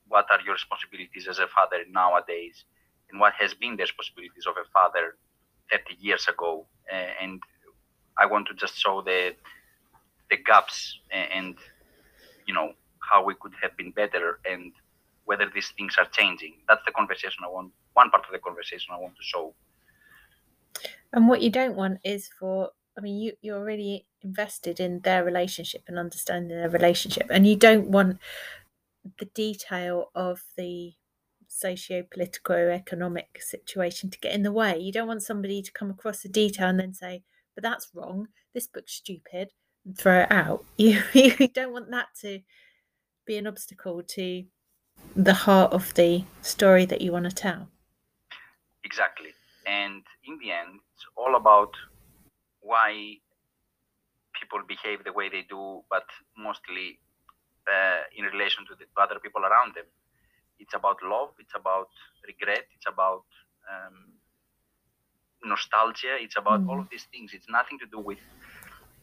what 0.09 0.27
are 0.31 0.41
your 0.45 0.55
responsibilities 0.55 1.29
as 1.29 1.39
a 1.39 1.47
father 1.47 1.85
nowadays 1.91 2.65
and 3.11 3.21
what 3.21 3.35
has 3.35 3.55
been 3.55 3.77
the 3.77 3.83
responsibilities 3.83 4.47
of 4.47 4.55
a 4.57 4.67
father 4.73 5.17
30 5.71 5.97
years 6.01 6.27
ago. 6.29 6.67
Uh, 6.91 7.13
and 7.23 7.41
i 8.19 8.27
want 8.27 8.47
to 8.49 8.55
just 8.55 8.77
show 8.77 9.01
the 9.03 9.35
the 10.31 10.37
gaps 10.37 10.99
and 11.11 11.57
you 12.47 12.55
know 12.55 12.73
how 13.01 13.25
we 13.25 13.35
could 13.35 13.53
have 13.63 13.77
been 13.77 13.91
better 13.91 14.41
and 14.49 14.73
whether 15.25 15.49
these 15.55 15.73
things 15.77 15.97
are 15.99 16.07
changing. 16.07 16.55
That's 16.69 16.83
the 16.87 16.93
conversation 16.93 17.45
I 17.45 17.49
want, 17.49 17.73
one 17.95 18.11
part 18.11 18.25
of 18.27 18.33
the 18.33 18.39
conversation 18.39 18.89
I 18.93 18.99
want 18.99 19.15
to 19.17 19.23
show. 19.23 19.55
And 21.13 21.29
what 21.29 21.43
you 21.43 21.51
don't 21.51 21.77
want 21.77 21.99
is 22.05 22.29
for, 22.39 22.71
I 22.97 23.01
mean, 23.01 23.21
you, 23.21 23.33
you're 23.41 23.65
really 23.65 24.07
invested 24.23 24.81
in 24.81 25.01
their 25.01 25.25
relationship 25.25 25.83
and 25.89 25.99
understanding 25.99 26.57
their 26.57 26.69
relationship, 26.69 27.27
and 27.31 27.47
you 27.47 27.57
don't 27.57 27.89
want 27.89 28.19
the 29.19 29.27
detail 29.27 30.11
of 30.15 30.43
the 30.57 30.93
socio 31.49 32.03
political 32.03 32.55
economic 32.55 33.41
situation 33.41 34.11
to 34.11 34.19
get 34.21 34.35
in 34.35 34.43
the 34.43 34.53
way. 34.53 34.79
You 34.79 34.93
don't 34.93 35.09
want 35.09 35.23
somebody 35.23 35.63
to 35.63 35.73
come 35.73 35.91
across 35.91 36.25
a 36.25 36.29
detail 36.29 36.69
and 36.69 36.79
then 36.79 36.95
say, 36.95 37.23
"But 37.55 37.63
that's 37.63 37.91
wrong. 37.95 38.29
This 38.55 38.67
book's 38.67 38.93
stupid," 38.93 39.53
and 39.85 39.97
throw 39.99 40.23
it 40.23 40.33
out. 40.33 40.65
You 40.77 41.03
you 41.13 41.49
don't 41.49 41.73
want 41.73 41.91
that 41.91 42.09
to 42.21 42.41
be 43.31 43.39
an 43.39 43.47
obstacle 43.47 44.03
to 44.17 44.27
the 45.15 45.37
heart 45.45 45.71
of 45.73 45.95
the 45.95 46.25
story 46.43 46.85
that 46.91 47.01
you 47.01 47.11
want 47.13 47.27
to 47.31 47.37
tell. 47.47 47.63
Exactly. 48.89 49.33
And 49.67 50.03
in 50.29 50.35
the 50.43 50.51
end, 50.61 50.73
it's 50.93 51.07
all 51.21 51.35
about 51.43 51.73
why 52.71 52.89
people 54.39 54.61
behave 54.75 54.99
the 55.05 55.13
way 55.19 55.27
they 55.29 55.45
do, 55.57 55.65
but 55.95 56.07
mostly 56.49 56.99
uh, 57.75 58.03
in 58.19 58.25
relation 58.35 58.63
to 58.69 58.75
the 58.81 58.87
to 58.93 58.99
other 59.07 59.19
people 59.25 59.43
around 59.51 59.71
them. 59.77 59.89
It's 60.63 60.75
about 60.81 60.99
love. 61.15 61.31
It's 61.43 61.57
about 61.63 61.91
regret. 62.31 62.65
It's 62.77 62.89
about 62.95 63.27
um, 63.73 63.97
nostalgia. 65.53 66.15
It's 66.25 66.37
about 66.43 66.61
mm. 66.63 66.69
all 66.69 66.81
of 66.81 66.89
these 66.93 67.07
things. 67.13 67.29
It's 67.37 67.51
nothing 67.59 67.79
to 67.83 67.87
do 67.95 68.01
with 68.11 68.23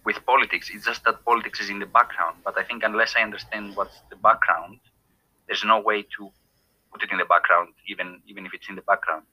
with 0.08 0.26
politics. 0.26 0.72
It's 0.74 0.86
just 0.86 1.04
that 1.04 1.26
politics 1.26 1.60
is 1.60 1.70
in 1.70 1.80
the 1.80 1.86
background. 1.86 2.38
But 2.46 2.58
I 2.58 2.64
think 2.64 2.82
unless 2.84 3.14
I 3.18 3.22
understand 3.24 3.76
what's 3.76 4.00
the 4.10 4.16
background, 4.16 4.80
there's 5.48 5.66
no 5.66 5.82
way 5.82 6.00
to 6.16 6.32
put 6.92 7.04
it 7.04 7.12
in 7.12 7.18
the 7.18 7.26
background, 7.26 7.74
even 7.92 8.22
even 8.26 8.46
if 8.46 8.54
it's 8.54 8.70
in 8.70 8.76
the 8.76 8.88
background. 8.94 9.26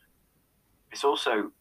It's 0.90 1.04
also 1.04 1.52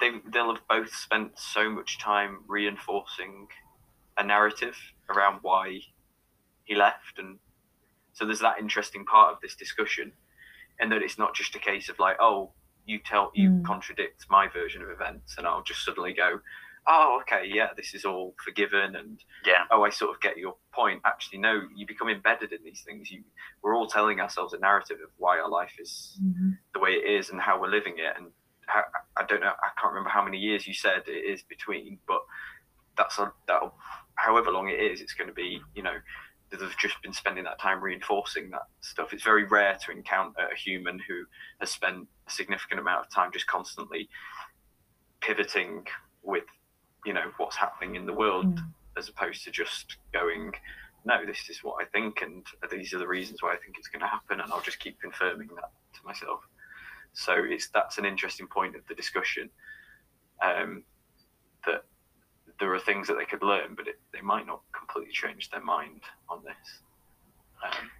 they 0.00 0.10
they'll 0.32 0.54
have 0.54 0.66
both 0.68 0.94
spent 0.94 1.32
so 1.54 1.68
much 1.78 1.98
time 1.98 2.32
reinforcing 2.46 3.48
a 4.16 4.24
narrative 4.24 4.76
around 5.12 5.40
why 5.42 5.80
he 6.68 6.74
left, 6.76 7.18
and 7.18 7.38
so 8.12 8.24
there's 8.24 8.44
that 8.46 8.60
interesting 8.60 9.04
part 9.04 9.32
of 9.32 9.40
this 9.40 9.56
discussion, 9.56 10.12
and 10.78 10.92
that 10.92 11.02
it's 11.02 11.18
not 11.18 11.34
just 11.34 11.56
a 11.56 11.62
case 11.70 11.88
of 11.88 11.98
like, 11.98 12.16
oh, 12.20 12.52
you 12.86 13.00
tell 13.04 13.32
you 13.34 13.50
mm. 13.50 13.64
contradict 13.64 14.26
my 14.30 14.46
version 14.46 14.82
of 14.82 14.88
events, 14.90 15.34
and 15.36 15.48
I'll 15.48 15.66
just 15.72 15.84
suddenly 15.84 16.12
go, 16.12 16.40
oh, 16.88 17.20
okay, 17.22 17.46
yeah, 17.46 17.68
this 17.76 17.94
is 17.94 18.04
all 18.04 18.34
forgiven, 18.42 18.96
and 18.96 19.22
yeah, 19.44 19.64
oh, 19.70 19.84
I 19.84 19.90
sort 19.90 20.14
of 20.14 20.20
get 20.20 20.38
your 20.38 20.56
point. 20.72 21.00
Actually, 21.04 21.38
no, 21.38 21.62
you 21.76 21.86
become 21.86 22.08
embedded 22.08 22.52
in 22.52 22.64
these 22.64 22.82
things. 22.84 23.10
You, 23.10 23.22
we're 23.62 23.76
all 23.76 23.86
telling 23.86 24.20
ourselves 24.20 24.54
a 24.54 24.58
narrative 24.58 24.98
of 25.04 25.10
why 25.18 25.38
our 25.38 25.50
life 25.50 25.72
is 25.78 26.18
mm-hmm. 26.22 26.50
the 26.72 26.80
way 26.80 26.90
it 26.90 27.08
is 27.08 27.30
and 27.30 27.40
how 27.40 27.60
we're 27.60 27.68
living 27.68 27.96
it. 27.98 28.14
And 28.16 28.28
how, 28.66 28.82
I 29.16 29.24
don't 29.24 29.40
know, 29.40 29.48
I 29.48 29.68
can't 29.80 29.92
remember 29.92 30.10
how 30.10 30.24
many 30.24 30.38
years 30.38 30.66
you 30.66 30.74
said 30.74 31.02
it 31.06 31.10
is 31.10 31.42
between, 31.42 31.98
but 32.06 32.20
that's 32.96 33.18
a, 33.18 33.32
that 33.46 33.60
however 34.14 34.50
long 34.50 34.68
it 34.68 34.80
is, 34.80 35.00
it's 35.00 35.14
going 35.14 35.28
to 35.28 35.34
be, 35.34 35.60
you 35.74 35.82
know, 35.82 35.94
they've 36.50 36.76
just 36.80 37.00
been 37.02 37.12
spending 37.12 37.44
that 37.44 37.60
time 37.60 37.82
reinforcing 37.82 38.50
that 38.50 38.62
stuff. 38.80 39.12
It's 39.12 39.24
very 39.24 39.44
rare 39.44 39.76
to 39.84 39.92
encounter 39.92 40.48
a 40.52 40.56
human 40.56 40.98
who 41.06 41.24
has 41.60 41.70
spent 41.70 42.06
a 42.26 42.30
significant 42.30 42.80
amount 42.80 43.06
of 43.06 43.10
time 43.10 43.30
just 43.32 43.46
constantly 43.46 44.08
pivoting 45.20 45.84
with 46.22 46.44
you 47.08 47.14
know 47.14 47.32
what's 47.38 47.56
happening 47.56 47.94
in 47.94 48.04
the 48.04 48.12
world 48.12 48.54
mm. 48.54 48.64
as 48.98 49.08
opposed 49.08 49.42
to 49.42 49.50
just 49.50 49.96
going 50.12 50.52
no 51.06 51.24
this 51.24 51.48
is 51.48 51.64
what 51.64 51.82
i 51.82 51.86
think 51.86 52.20
and 52.20 52.44
these 52.70 52.92
are 52.92 52.98
the 52.98 53.08
reasons 53.08 53.42
why 53.42 53.50
i 53.54 53.56
think 53.56 53.76
it's 53.78 53.88
going 53.88 54.00
to 54.00 54.06
happen 54.06 54.40
and 54.40 54.52
i'll 54.52 54.60
just 54.60 54.78
keep 54.78 55.00
confirming 55.00 55.48
that 55.56 55.70
to 55.94 56.00
myself 56.04 56.40
so 57.14 57.32
it's 57.34 57.68
that's 57.72 57.96
an 57.96 58.04
interesting 58.04 58.46
point 58.46 58.76
of 58.76 58.82
the 58.88 58.94
discussion 58.94 59.48
um, 60.44 60.84
that 61.64 61.84
there 62.60 62.74
are 62.74 62.78
things 62.78 63.08
that 63.08 63.16
they 63.16 63.24
could 63.24 63.42
learn 63.42 63.74
but 63.74 63.88
it, 63.88 63.98
they 64.12 64.20
might 64.20 64.46
not 64.46 64.60
completely 64.78 65.12
change 65.12 65.48
their 65.48 65.64
mind 65.64 66.02
on 66.28 66.42
this 66.44 66.82
um, 67.64 67.90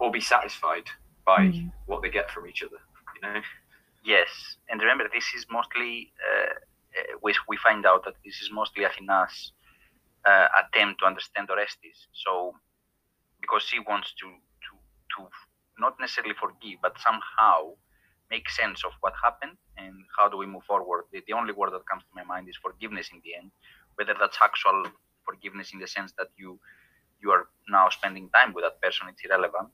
or 0.00 0.10
be 0.10 0.20
satisfied 0.20 0.88
by 1.24 1.38
mm. 1.38 1.70
what 1.86 2.02
they 2.02 2.10
get 2.10 2.28
from 2.32 2.48
each 2.48 2.64
other 2.64 2.78
you 3.14 3.20
know 3.20 3.40
yes 4.04 4.56
and 4.68 4.80
remember 4.80 5.04
this 5.14 5.26
is 5.36 5.46
mostly 5.52 6.12
uh, 6.18 6.39
uh, 6.39 6.39
we, 7.22 7.34
we 7.48 7.56
find 7.56 7.86
out 7.86 8.04
that 8.04 8.14
this 8.24 8.40
is 8.40 8.50
mostly 8.52 8.84
Athena's 8.84 9.52
uh, 10.26 10.48
attempt 10.60 11.00
to 11.00 11.06
understand 11.06 11.50
Orestes. 11.50 12.06
So, 12.12 12.54
because 13.40 13.62
she 13.62 13.78
wants 13.80 14.12
to, 14.20 14.26
to, 14.26 14.72
to 15.16 15.28
not 15.78 15.96
necessarily 16.00 16.34
forgive, 16.38 16.78
but 16.82 16.98
somehow 17.00 17.72
make 18.30 18.48
sense 18.48 18.84
of 18.84 18.92
what 19.00 19.12
happened 19.22 19.56
and 19.76 19.94
how 20.16 20.28
do 20.28 20.36
we 20.36 20.46
move 20.46 20.62
forward. 20.64 21.04
The, 21.12 21.22
the 21.26 21.32
only 21.32 21.52
word 21.52 21.72
that 21.72 21.86
comes 21.90 22.02
to 22.02 22.08
my 22.14 22.24
mind 22.24 22.48
is 22.48 22.56
forgiveness 22.62 23.08
in 23.12 23.20
the 23.24 23.34
end, 23.34 23.50
whether 23.96 24.14
that's 24.18 24.38
actual 24.42 24.84
forgiveness 25.26 25.72
in 25.72 25.80
the 25.80 25.86
sense 25.86 26.12
that 26.18 26.28
you 26.36 26.58
you 27.22 27.30
are 27.30 27.48
now 27.68 27.88
spending 27.90 28.30
time 28.30 28.54
with 28.54 28.64
that 28.64 28.80
person, 28.80 29.06
it's 29.08 29.22
irrelevant. 29.24 29.68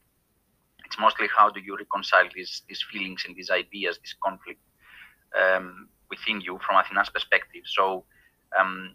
It's 0.85 0.99
mostly 0.99 1.29
how 1.37 1.49
do 1.51 1.61
you 1.61 1.77
reconcile 1.77 2.29
these 2.35 2.63
these 2.69 2.85
feelings 2.91 3.25
and 3.27 3.37
these 3.37 3.51
ideas, 3.51 3.99
this 4.03 4.15
conflict. 4.23 4.61
Um, 5.41 5.89
within 6.11 6.41
you 6.41 6.59
from 6.67 6.77
Athena's 6.77 7.11
perspective. 7.11 7.63
So, 7.65 8.05
um, 8.59 8.95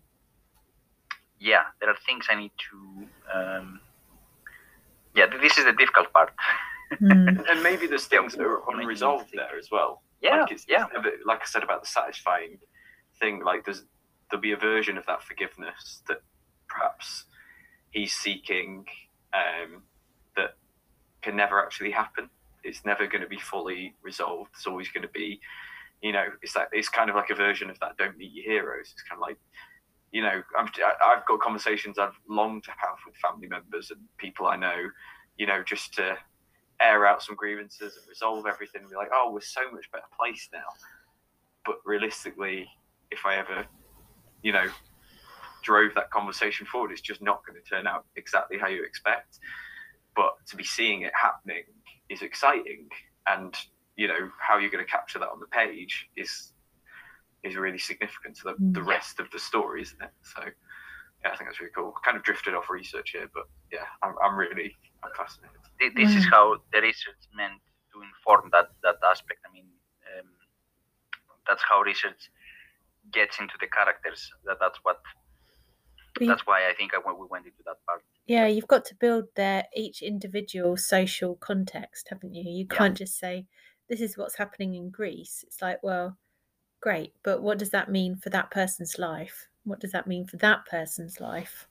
yeah, 1.39 1.63
there 1.79 1.89
are 1.89 1.97
things 2.05 2.27
I 2.29 2.35
need 2.35 2.51
to. 2.69 3.37
Um, 3.37 3.79
yeah, 5.15 5.25
this 5.41 5.57
is 5.57 5.65
the 5.65 5.73
difficult 5.73 6.13
part. 6.13 6.31
Mm. 7.01 7.45
and 7.49 7.63
maybe 7.63 7.87
there's 7.87 8.05
things 8.05 8.33
that 8.33 8.43
are 8.43 8.61
unresolved 8.71 9.31
there 9.33 9.57
as 9.57 9.69
well. 9.71 10.03
Yeah, 10.21 10.41
like 10.41 10.61
yeah. 10.67 10.85
like 11.25 11.41
I 11.41 11.45
said 11.45 11.63
about 11.63 11.81
the 11.81 11.87
satisfying 11.87 12.59
thing, 13.19 13.43
like 13.43 13.65
there's 13.65 13.83
there'll 14.29 14.41
be 14.41 14.51
a 14.51 14.57
version 14.57 14.97
of 14.97 15.05
that 15.07 15.23
forgiveness 15.23 16.03
that 16.07 16.21
perhaps 16.67 17.25
he's 17.91 18.13
seeking 18.13 18.85
um, 19.33 19.83
that 20.35 20.55
can 21.21 21.35
never 21.35 21.63
actually 21.63 21.91
happen. 21.91 22.29
It's 22.63 22.85
never 22.85 23.07
going 23.07 23.21
to 23.21 23.27
be 23.27 23.39
fully 23.39 23.95
resolved. 24.01 24.51
It's 24.55 24.67
always 24.67 24.89
going 24.89 25.01
to 25.01 25.13
be 25.13 25.41
you 26.01 26.11
know, 26.11 26.25
it's 26.41 26.53
that 26.53 26.69
it's 26.71 26.89
kind 26.89 27.09
of 27.09 27.15
like 27.15 27.29
a 27.29 27.35
version 27.35 27.69
of 27.69 27.79
that. 27.79 27.97
Don't 27.97 28.17
meet 28.17 28.31
your 28.33 28.45
heroes. 28.45 28.89
It's 28.91 29.03
kind 29.03 29.21
of 29.21 29.27
like, 29.27 29.37
you 30.11 30.21
know, 30.21 30.41
I'm, 30.57 30.67
I've 31.05 31.25
got 31.25 31.39
conversations 31.39 31.99
I've 31.99 32.19
longed 32.27 32.63
to 32.65 32.71
have 32.71 32.97
with 33.05 33.15
family 33.17 33.47
members 33.47 33.91
and 33.91 33.99
people 34.17 34.47
I 34.47 34.57
know, 34.57 34.89
you 35.37 35.45
know, 35.45 35.63
just 35.63 35.93
to 35.95 36.17
air 36.81 37.05
out 37.05 37.21
some 37.21 37.35
grievances 37.35 37.97
and 37.97 38.07
resolve 38.09 38.45
everything. 38.47 38.81
And 38.81 38.89
be 38.89 38.95
like, 38.95 39.11
oh, 39.13 39.31
we're 39.31 39.41
so 39.41 39.61
much 39.71 39.91
better 39.91 40.03
placed 40.17 40.51
now. 40.51 40.65
But 41.65 41.75
realistically, 41.85 42.67
if 43.11 43.25
I 43.25 43.35
ever, 43.35 43.65
you 44.41 44.51
know, 44.51 44.65
drove 45.61 45.93
that 45.93 46.09
conversation 46.09 46.65
forward, 46.65 46.91
it's 46.91 47.01
just 47.01 47.21
not 47.21 47.45
going 47.45 47.61
to 47.61 47.69
turn 47.69 47.85
out 47.85 48.05
exactly 48.15 48.57
how 48.57 48.67
you 48.67 48.83
expect. 48.83 49.39
But 50.15 50.33
to 50.47 50.55
be 50.55 50.63
seeing 50.63 51.03
it 51.03 51.13
happening 51.19 51.63
is 52.09 52.21
exciting, 52.21 52.89
and 53.27 53.55
you 54.01 54.07
know 54.07 54.31
how 54.39 54.57
you're 54.57 54.71
going 54.71 54.83
to 54.83 54.91
capture 54.91 55.19
that 55.19 55.29
on 55.29 55.39
the 55.39 55.51
page 55.61 56.09
is 56.17 56.53
is 57.43 57.55
really 57.55 57.77
significant 57.77 58.35
to 58.37 58.43
the, 58.45 58.53
mm. 58.53 58.73
the 58.73 58.81
rest 58.81 59.19
of 59.19 59.29
the 59.31 59.39
story, 59.39 59.81
isn't 59.81 60.01
it? 60.01 60.13
So 60.23 60.41
yeah, 60.43 61.31
I 61.31 61.35
think 61.35 61.49
that's 61.49 61.59
really 61.59 61.73
cool. 61.75 61.93
Kind 62.03 62.17
of 62.17 62.23
drifted 62.23 62.55
off 62.55 62.69
research 62.69 63.11
here, 63.11 63.29
but 63.31 63.45
yeah, 63.71 63.85
I'm, 64.01 64.15
I'm 64.23 64.35
really 64.35 64.75
I'm 65.03 65.11
fascinated. 65.15 65.61
This 65.95 66.15
is 66.15 66.25
mm. 66.25 66.31
how 66.31 66.57
the 66.73 66.81
research 66.81 67.21
meant 67.35 67.61
to 67.93 68.01
inform 68.01 68.49
that 68.53 68.69
that 68.81 68.97
aspect. 69.07 69.41
I 69.47 69.53
mean, 69.53 69.67
um, 70.17 70.29
that's 71.47 71.63
how 71.69 71.81
research 71.81 72.31
gets 73.11 73.39
into 73.39 73.53
the 73.59 73.67
characters. 73.67 74.31
That 74.45 74.57
that's 74.59 74.79
what. 74.83 74.99
That's 76.19 76.45
why 76.45 76.69
I 76.69 76.73
think 76.73 76.91
I, 76.93 76.97
we 76.97 77.25
went 77.29 77.45
into 77.45 77.63
that 77.65 77.77
part. 77.87 78.03
Yeah, 78.27 78.45
you've 78.45 78.67
got 78.67 78.83
to 78.85 78.95
build 78.95 79.25
their 79.35 79.63
each 79.75 80.01
individual 80.01 80.75
social 80.75 81.35
context, 81.35 82.09
haven't 82.09 82.35
you? 82.35 82.43
You 82.45 82.67
can't 82.67 82.99
yeah. 82.99 83.05
just 83.05 83.17
say 83.17 83.45
this 83.91 83.99
is 83.99 84.17
what's 84.17 84.37
happening 84.37 84.73
in 84.75 84.89
Greece. 84.89 85.43
It's 85.45 85.61
like, 85.61 85.83
well, 85.83 86.17
great, 86.79 87.13
but 87.23 87.43
what 87.43 87.59
does 87.59 87.71
that 87.71 87.91
mean 87.91 88.15
for 88.15 88.29
that 88.29 88.49
person's 88.49 88.97
life? 88.97 89.49
What 89.65 89.81
does 89.81 89.91
that 89.91 90.07
mean 90.07 90.25
for 90.25 90.37
that 90.37 90.65
person's 90.65 91.19
life? 91.19 91.67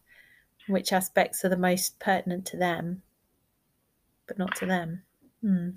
Which 0.68 0.92
aspects 0.92 1.42
are 1.46 1.48
the 1.48 1.56
most 1.56 1.98
pertinent 1.98 2.44
to 2.48 2.58
them, 2.58 3.02
but 4.26 4.36
not 4.36 4.54
to 4.56 4.66
them? 4.66 5.02
Hmm. 5.40 5.70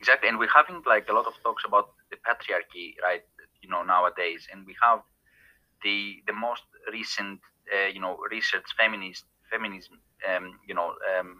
Exactly, 0.00 0.28
and 0.28 0.36
we're 0.36 0.48
having 0.52 0.82
like 0.84 1.08
a 1.08 1.12
lot 1.12 1.26
of 1.26 1.34
talks 1.44 1.62
about 1.64 1.90
the 2.10 2.16
patriarchy, 2.26 2.94
right? 3.00 3.22
You 3.62 3.68
know, 3.68 3.84
nowadays, 3.84 4.48
and 4.52 4.66
we 4.66 4.74
have 4.82 5.00
the 5.84 6.16
the 6.26 6.32
most 6.32 6.64
recent, 6.92 7.38
uh, 7.72 7.86
you 7.86 8.00
know, 8.00 8.18
research 8.32 8.66
feminist 8.76 9.26
feminism, 9.48 10.00
um, 10.28 10.58
you 10.66 10.74
know, 10.74 10.92
um, 11.16 11.36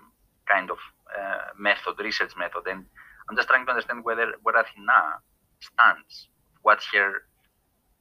kind 0.46 0.70
of 0.70 0.78
uh, 1.18 1.48
method, 1.58 1.98
research 1.98 2.34
method, 2.38 2.62
and 2.68 2.86
I'm 3.28 3.36
just 3.36 3.48
trying 3.48 3.64
to 3.66 3.70
understand 3.72 4.04
whether 4.04 4.34
where 4.42 4.56
Athena 4.56 5.20
stands. 5.60 6.28
What's 6.62 6.86
her 6.92 7.24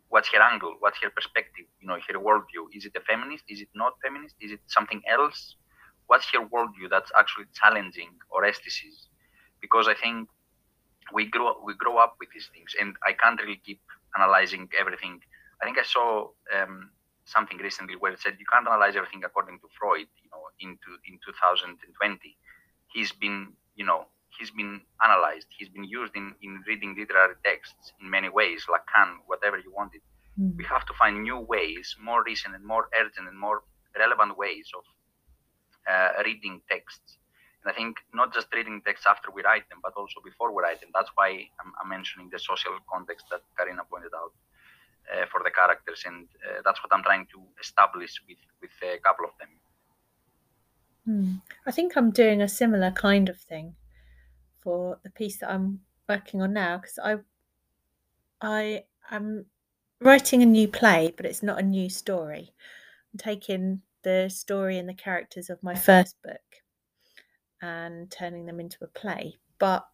what's 0.10 0.30
her 0.34 0.42
angle? 0.42 0.75
What's 0.80 1.01
her 1.01 1.10
perspective? 1.10 1.65
You 1.82 1.88
know, 1.88 1.96
her 1.96 2.20
worldview. 2.20 2.70
Is 2.74 2.86
it 2.86 2.94
a 2.96 3.01
feminist? 3.01 3.46
Is 3.50 3.62
it 3.62 3.70
not 3.74 3.94
feminist? 4.03 4.36
Is 4.39 4.51
it 4.51 4.60
something 4.68 5.01
else? 5.10 5.56
What's 6.08 6.30
her 6.34 6.46
worldview 6.46 6.89
that's 6.89 7.12
actually 7.18 7.46
challenging 7.53 8.12
Orestes? 8.30 9.08
Because 9.62 9.88
I 9.88 9.96
think 9.96 10.30
we 11.13 11.25
grow 11.25 11.56
we 11.65 11.74
grow 11.75 11.98
up 11.98 12.15
with 12.20 12.30
these 12.34 12.50
things, 12.53 12.75
and 12.80 12.96
I 13.06 13.13
can't 13.13 13.42
really 13.42 13.62
keep 13.65 13.82
analyzing 14.18 14.70
everything. 14.80 15.20
I 15.62 15.65
think 15.65 15.77
I 15.80 15.84
saw 15.84 16.30
um, 16.56 16.92
something 17.25 17.58
recently 17.58 17.96
where 17.96 18.12
it 18.12 18.20
said 18.20 18.36
you 18.39 18.46
can't 18.51 18.68
analyze 18.68 18.96
everything 18.96 19.24
according 19.24 19.60
to 19.60 19.68
Freud. 19.80 20.08
You 20.22 20.30
know, 20.32 20.44
into 20.60 20.89
in 21.08 21.20
2020, 21.25 22.38
he's 22.94 23.12
been 23.12 23.53
you 23.75 23.86
know 23.86 24.06
he's 24.37 24.51
been 24.51 24.81
analyzed, 25.03 25.47
he's 25.57 25.69
been 25.69 25.83
used 25.83 26.15
in, 26.15 26.33
in 26.41 26.63
reading 26.67 26.95
literary 26.97 27.35
texts 27.43 27.93
in 28.01 28.09
many 28.09 28.29
ways, 28.29 28.65
Lacan, 28.69 29.17
whatever 29.27 29.57
you 29.57 29.71
wanted. 29.75 30.01
Mm. 30.39 30.57
We 30.57 30.63
have 30.65 30.85
to 30.87 30.93
find 30.93 31.23
new 31.23 31.39
ways, 31.39 31.95
more 32.01 32.23
recent 32.23 32.55
and 32.55 32.65
more 32.65 32.89
urgent 32.99 33.27
and 33.27 33.37
more 33.37 33.63
relevant 33.97 34.37
ways 34.37 34.69
of 34.75 34.83
uh, 35.89 36.23
reading 36.23 36.61
texts. 36.69 37.17
And 37.63 37.71
I 37.71 37.75
think 37.75 37.97
not 38.13 38.33
just 38.33 38.47
reading 38.53 38.81
texts 38.85 39.05
after 39.07 39.31
we 39.31 39.43
write 39.43 39.69
them, 39.69 39.79
but 39.81 39.93
also 39.95 40.19
before 40.23 40.53
we 40.53 40.63
write 40.63 40.81
them. 40.81 40.89
That's 40.93 41.11
why 41.15 41.29
I'm, 41.59 41.71
I'm 41.81 41.89
mentioning 41.89 42.29
the 42.31 42.39
social 42.39 42.75
context 42.91 43.25
that 43.31 43.41
Carina 43.57 43.83
pointed 43.89 44.11
out 44.15 44.33
uh, 45.13 45.25
for 45.31 45.41
the 45.43 45.51
characters, 45.51 46.03
and 46.05 46.27
uh, 46.47 46.61
that's 46.65 46.81
what 46.83 46.91
I'm 46.93 47.03
trying 47.03 47.27
to 47.33 47.39
establish 47.61 48.19
with 48.27 48.39
with 48.61 48.71
a 48.81 48.99
couple 48.99 49.25
of 49.25 49.31
them. 49.39 49.49
Hmm. 51.05 51.33
I 51.67 51.71
think 51.71 51.95
I'm 51.97 52.11
doing 52.11 52.41
a 52.41 52.47
similar 52.47 52.91
kind 52.91 53.27
of 53.29 53.37
thing 53.37 53.75
for 54.63 55.00
the 55.03 55.10
piece 55.12 55.39
that 55.39 55.51
I'm 55.51 55.82
working 56.08 56.41
on 56.41 56.53
now 56.53 56.77
because 56.77 57.00
I 57.03 57.17
I 58.41 58.84
am 59.12 59.46
writing 60.01 60.41
a 60.41 60.46
new 60.46 60.67
play, 60.67 61.13
but 61.15 61.25
it's 61.25 61.43
not 61.43 61.60
a 61.60 61.63
new 61.63 61.89
story. 61.89 62.53
I'm 63.13 63.17
taking 63.17 63.82
the 64.03 64.29
story 64.29 64.77
and 64.77 64.88
the 64.88 64.93
characters 64.93 65.50
of 65.50 65.63
my 65.63 65.75
first 65.75 66.22
book 66.24 66.41
and 67.62 68.12
turning 68.12 68.46
them 68.46 68.60
into 68.60 68.77
a 68.82 68.88
play, 68.88 69.38
but 69.60 69.88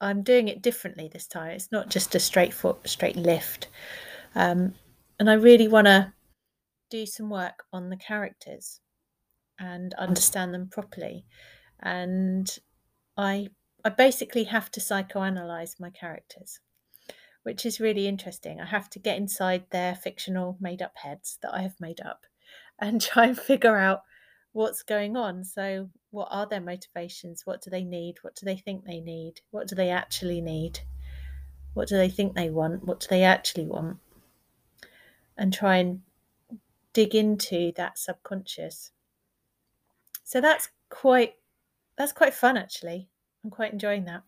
I'm 0.00 0.22
doing 0.22 0.48
it 0.48 0.62
differently 0.62 1.08
this 1.12 1.26
time. 1.26 1.50
It's 1.50 1.70
not 1.70 1.90
just 1.90 2.14
a 2.14 2.20
straight 2.20 2.54
foot, 2.54 2.88
straight 2.88 3.16
lift. 3.16 3.68
Um, 4.34 4.74
and 5.18 5.28
I 5.28 5.34
really 5.34 5.68
want 5.68 5.86
to 5.86 6.14
do 6.88 7.04
some 7.04 7.28
work 7.28 7.64
on 7.72 7.90
the 7.90 7.96
characters 7.96 8.80
and 9.58 9.92
understand 9.94 10.54
them 10.54 10.68
properly. 10.68 11.26
And 11.80 12.48
I 13.18 13.48
I 13.84 13.88
basically 13.88 14.44
have 14.44 14.70
to 14.72 14.80
psychoanalyze 14.80 15.80
my 15.80 15.90
characters, 15.90 16.60
which 17.42 17.64
is 17.64 17.80
really 17.80 18.06
interesting. 18.06 18.60
I 18.60 18.66
have 18.66 18.90
to 18.90 18.98
get 18.98 19.16
inside 19.16 19.64
their 19.70 19.94
fictional 19.94 20.56
made 20.60 20.82
up 20.82 20.96
heads 20.96 21.38
that 21.42 21.54
I 21.54 21.62
have 21.62 21.80
made 21.80 22.00
up 22.00 22.22
and 22.78 23.00
try 23.00 23.26
and 23.26 23.38
figure 23.38 23.76
out 23.76 24.02
what's 24.52 24.82
going 24.82 25.16
on. 25.16 25.44
So, 25.44 25.90
what 26.10 26.28
are 26.30 26.46
their 26.46 26.60
motivations? 26.60 27.42
What 27.44 27.62
do 27.62 27.70
they 27.70 27.84
need? 27.84 28.16
What 28.22 28.34
do 28.34 28.44
they 28.44 28.56
think 28.56 28.84
they 28.84 29.00
need? 29.00 29.40
What 29.50 29.68
do 29.68 29.74
they 29.74 29.90
actually 29.90 30.40
need? 30.40 30.80
What 31.74 31.88
do 31.88 31.96
they 31.96 32.08
think 32.08 32.34
they 32.34 32.50
want? 32.50 32.84
What 32.84 33.00
do 33.00 33.06
they 33.08 33.22
actually 33.22 33.66
want? 33.66 33.98
And 35.36 35.52
try 35.52 35.76
and 35.76 36.02
dig 36.92 37.14
into 37.14 37.72
that 37.76 37.98
subconscious. 37.98 38.90
So 40.24 40.40
that's 40.40 40.68
quite 40.88 41.34
that's 41.96 42.12
quite 42.12 42.34
fun 42.34 42.56
actually. 42.56 43.09
I'm 43.44 43.50
quite 43.50 43.72
enjoying 43.72 44.04
that. 44.04 44.22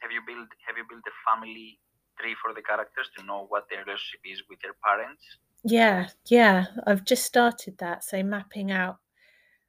Have 0.00 0.10
you 0.12 0.20
built 0.26 0.48
Have 0.66 0.76
you 0.76 0.84
built 0.88 1.02
a 1.06 1.16
family 1.30 1.80
tree 2.18 2.36
for 2.42 2.52
the 2.54 2.62
characters 2.62 3.10
to 3.16 3.24
know 3.24 3.46
what 3.48 3.68
their 3.70 3.84
relationship 3.84 4.20
is 4.24 4.42
with 4.48 4.60
their 4.60 4.74
parents? 4.84 5.22
Yeah, 5.64 6.08
yeah. 6.26 6.66
I've 6.86 7.04
just 7.04 7.24
started 7.24 7.78
that. 7.78 8.04
So 8.04 8.22
mapping 8.22 8.70
out 8.70 8.98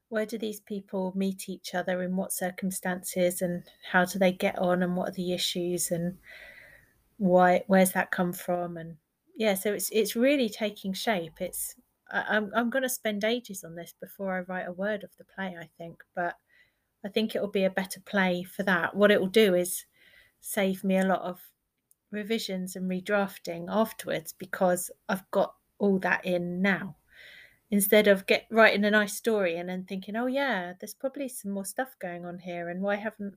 where 0.09 0.25
do 0.27 0.37
these 0.37 0.59
people 0.59 1.11
meet 1.15 1.49
each 1.49 1.73
other 1.73 2.03
in 2.03 2.15
what 2.15 2.31
circumstances 2.31 3.41
and 3.41 3.63
how 3.91 4.05
do 4.05 4.19
they 4.19 4.31
get 4.31 4.57
on 4.59 4.83
and 4.83 4.95
what 4.95 5.09
are 5.09 5.13
the 5.13 5.33
issues 5.33 5.89
and 5.89 6.19
why 7.17 7.63
where's 7.65 7.93
that 7.93 8.11
come 8.11 8.31
from 8.31 8.77
and 8.77 8.97
yeah 9.35 9.55
so 9.55 9.73
it's 9.73 9.89
it's 9.91 10.15
really 10.15 10.47
taking 10.49 10.93
shape 10.93 11.41
it's 11.41 11.75
I, 12.11 12.25
I'm 12.29 12.51
I'm 12.55 12.69
going 12.69 12.83
to 12.83 12.89
spend 12.89 13.23
ages 13.23 13.63
on 13.63 13.75
this 13.75 13.95
before 13.99 14.37
I 14.37 14.41
write 14.41 14.67
a 14.67 14.71
word 14.71 15.03
of 15.03 15.09
the 15.17 15.23
play 15.23 15.55
I 15.59 15.67
think 15.79 16.03
but 16.15 16.35
I 17.05 17.09
think 17.09 17.35
it 17.35 17.41
will 17.41 17.49
be 17.49 17.63
a 17.65 17.69
better 17.69 17.99
play 17.99 18.43
for 18.43 18.63
that 18.63 18.95
what 18.95 19.11
it 19.11 19.19
will 19.19 19.27
do 19.27 19.53
is 19.55 19.85
save 20.39 20.83
me 20.83 20.97
a 20.97 21.05
lot 21.05 21.21
of 21.21 21.51
revisions 22.11 22.75
and 22.75 22.89
redrafting 22.89 23.65
afterwards 23.69 24.33
because 24.33 24.91
I've 25.09 25.29
got 25.31 25.55
all 25.79 25.99
that 25.99 26.25
in 26.25 26.61
now 26.61 26.95
instead 27.73 28.07
of 28.07 28.27
get 28.27 28.45
writing 28.51 28.85
a 28.85 28.91
nice 28.91 29.15
story 29.15 29.57
and 29.57 29.67
then 29.67 29.83
thinking, 29.83 30.15
oh 30.15 30.27
yeah, 30.27 30.73
there's 30.79 30.93
probably 30.93 31.27
some 31.27 31.49
more 31.49 31.65
stuff 31.65 31.95
going 31.99 32.23
on 32.23 32.37
here, 32.37 32.69
and 32.69 32.81
why 32.81 32.95
haven't 32.95 33.33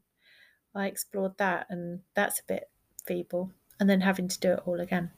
I 0.74 0.88
explored 0.88 1.38
that? 1.38 1.66
And 1.70 2.00
that's 2.14 2.40
a 2.40 2.44
bit 2.46 2.70
feeble, 3.06 3.50
and 3.80 3.88
then 3.88 4.02
having 4.02 4.28
to 4.28 4.38
do 4.38 4.52
it 4.52 4.60
all 4.66 4.78
again. 4.80 5.10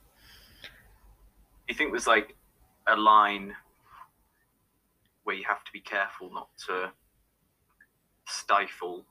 You 1.68 1.75
think 1.75 1.90
there's 1.90 2.07
like 2.07 2.37
a 2.87 2.94
line 2.94 3.55
where 5.25 5.35
you 5.35 5.44
have 5.49 5.64
to 5.64 5.73
be 5.73 5.81
careful 5.81 6.33
not 6.33 6.51
to 6.68 6.92
stifle 8.29 9.05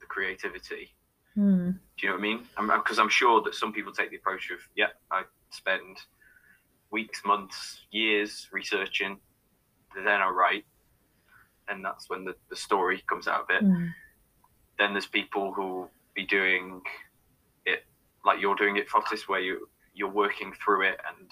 the 0.00 0.06
creativity. 0.06 0.94
Hmm. 1.34 1.70
Do 1.70 1.76
you 1.98 2.08
know 2.08 2.14
what 2.14 2.18
I 2.18 2.22
mean? 2.22 2.38
Because 2.78 2.98
I'm, 2.98 3.04
I'm, 3.04 3.10
sure 3.10 3.42
that 3.42 3.54
some 3.54 3.72
people 3.72 3.92
take 3.92 4.10
the 4.10 4.16
approach 4.16 4.50
of, 4.50 4.58
yeah, 4.74 4.88
I 5.10 5.22
spend 5.50 5.98
weeks, 6.90 7.22
months, 7.24 7.80
years 7.90 8.48
researching, 8.52 9.18
then 9.94 10.20
I 10.20 10.28
write, 10.28 10.64
and 11.68 11.84
that's 11.84 12.08
when 12.08 12.24
the, 12.24 12.34
the 12.48 12.56
story 12.56 13.02
comes 13.08 13.28
out 13.28 13.42
of 13.42 13.50
it. 13.50 13.64
Mm. 13.64 13.90
Then 14.78 14.92
there's 14.92 15.06
people 15.06 15.52
who 15.52 15.88
be 16.14 16.24
doing 16.26 16.80
it 17.64 17.84
like 18.24 18.40
you're 18.40 18.54
doing 18.54 18.76
it, 18.76 18.88
Fotis, 18.88 19.28
where 19.28 19.40
you 19.40 19.68
you're 19.94 20.10
working 20.10 20.52
through 20.64 20.82
it, 20.88 20.98
and 21.08 21.30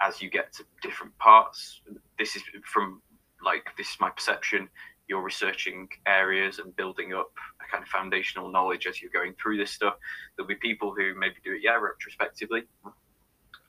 as 0.00 0.22
you 0.22 0.30
get 0.30 0.52
to 0.54 0.64
different 0.82 1.16
parts, 1.18 1.80
this 2.18 2.36
is 2.36 2.42
from 2.64 3.02
like 3.44 3.68
this 3.76 3.90
is 3.90 3.96
my 4.00 4.10
perception. 4.10 4.68
You're 5.08 5.22
researching 5.22 5.88
areas 6.06 6.58
and 6.58 6.74
building 6.76 7.12
up 7.12 7.30
a 7.60 7.70
kind 7.70 7.82
of 7.82 7.88
foundational 7.88 8.50
knowledge 8.50 8.86
as 8.86 9.02
you're 9.02 9.10
going 9.10 9.34
through 9.40 9.58
this 9.58 9.70
stuff. 9.70 9.94
There'll 10.36 10.48
be 10.48 10.54
people 10.54 10.94
who 10.96 11.14
maybe 11.14 11.36
do 11.44 11.52
it, 11.52 11.60
yeah, 11.62 11.76
retrospectively, 11.76 12.62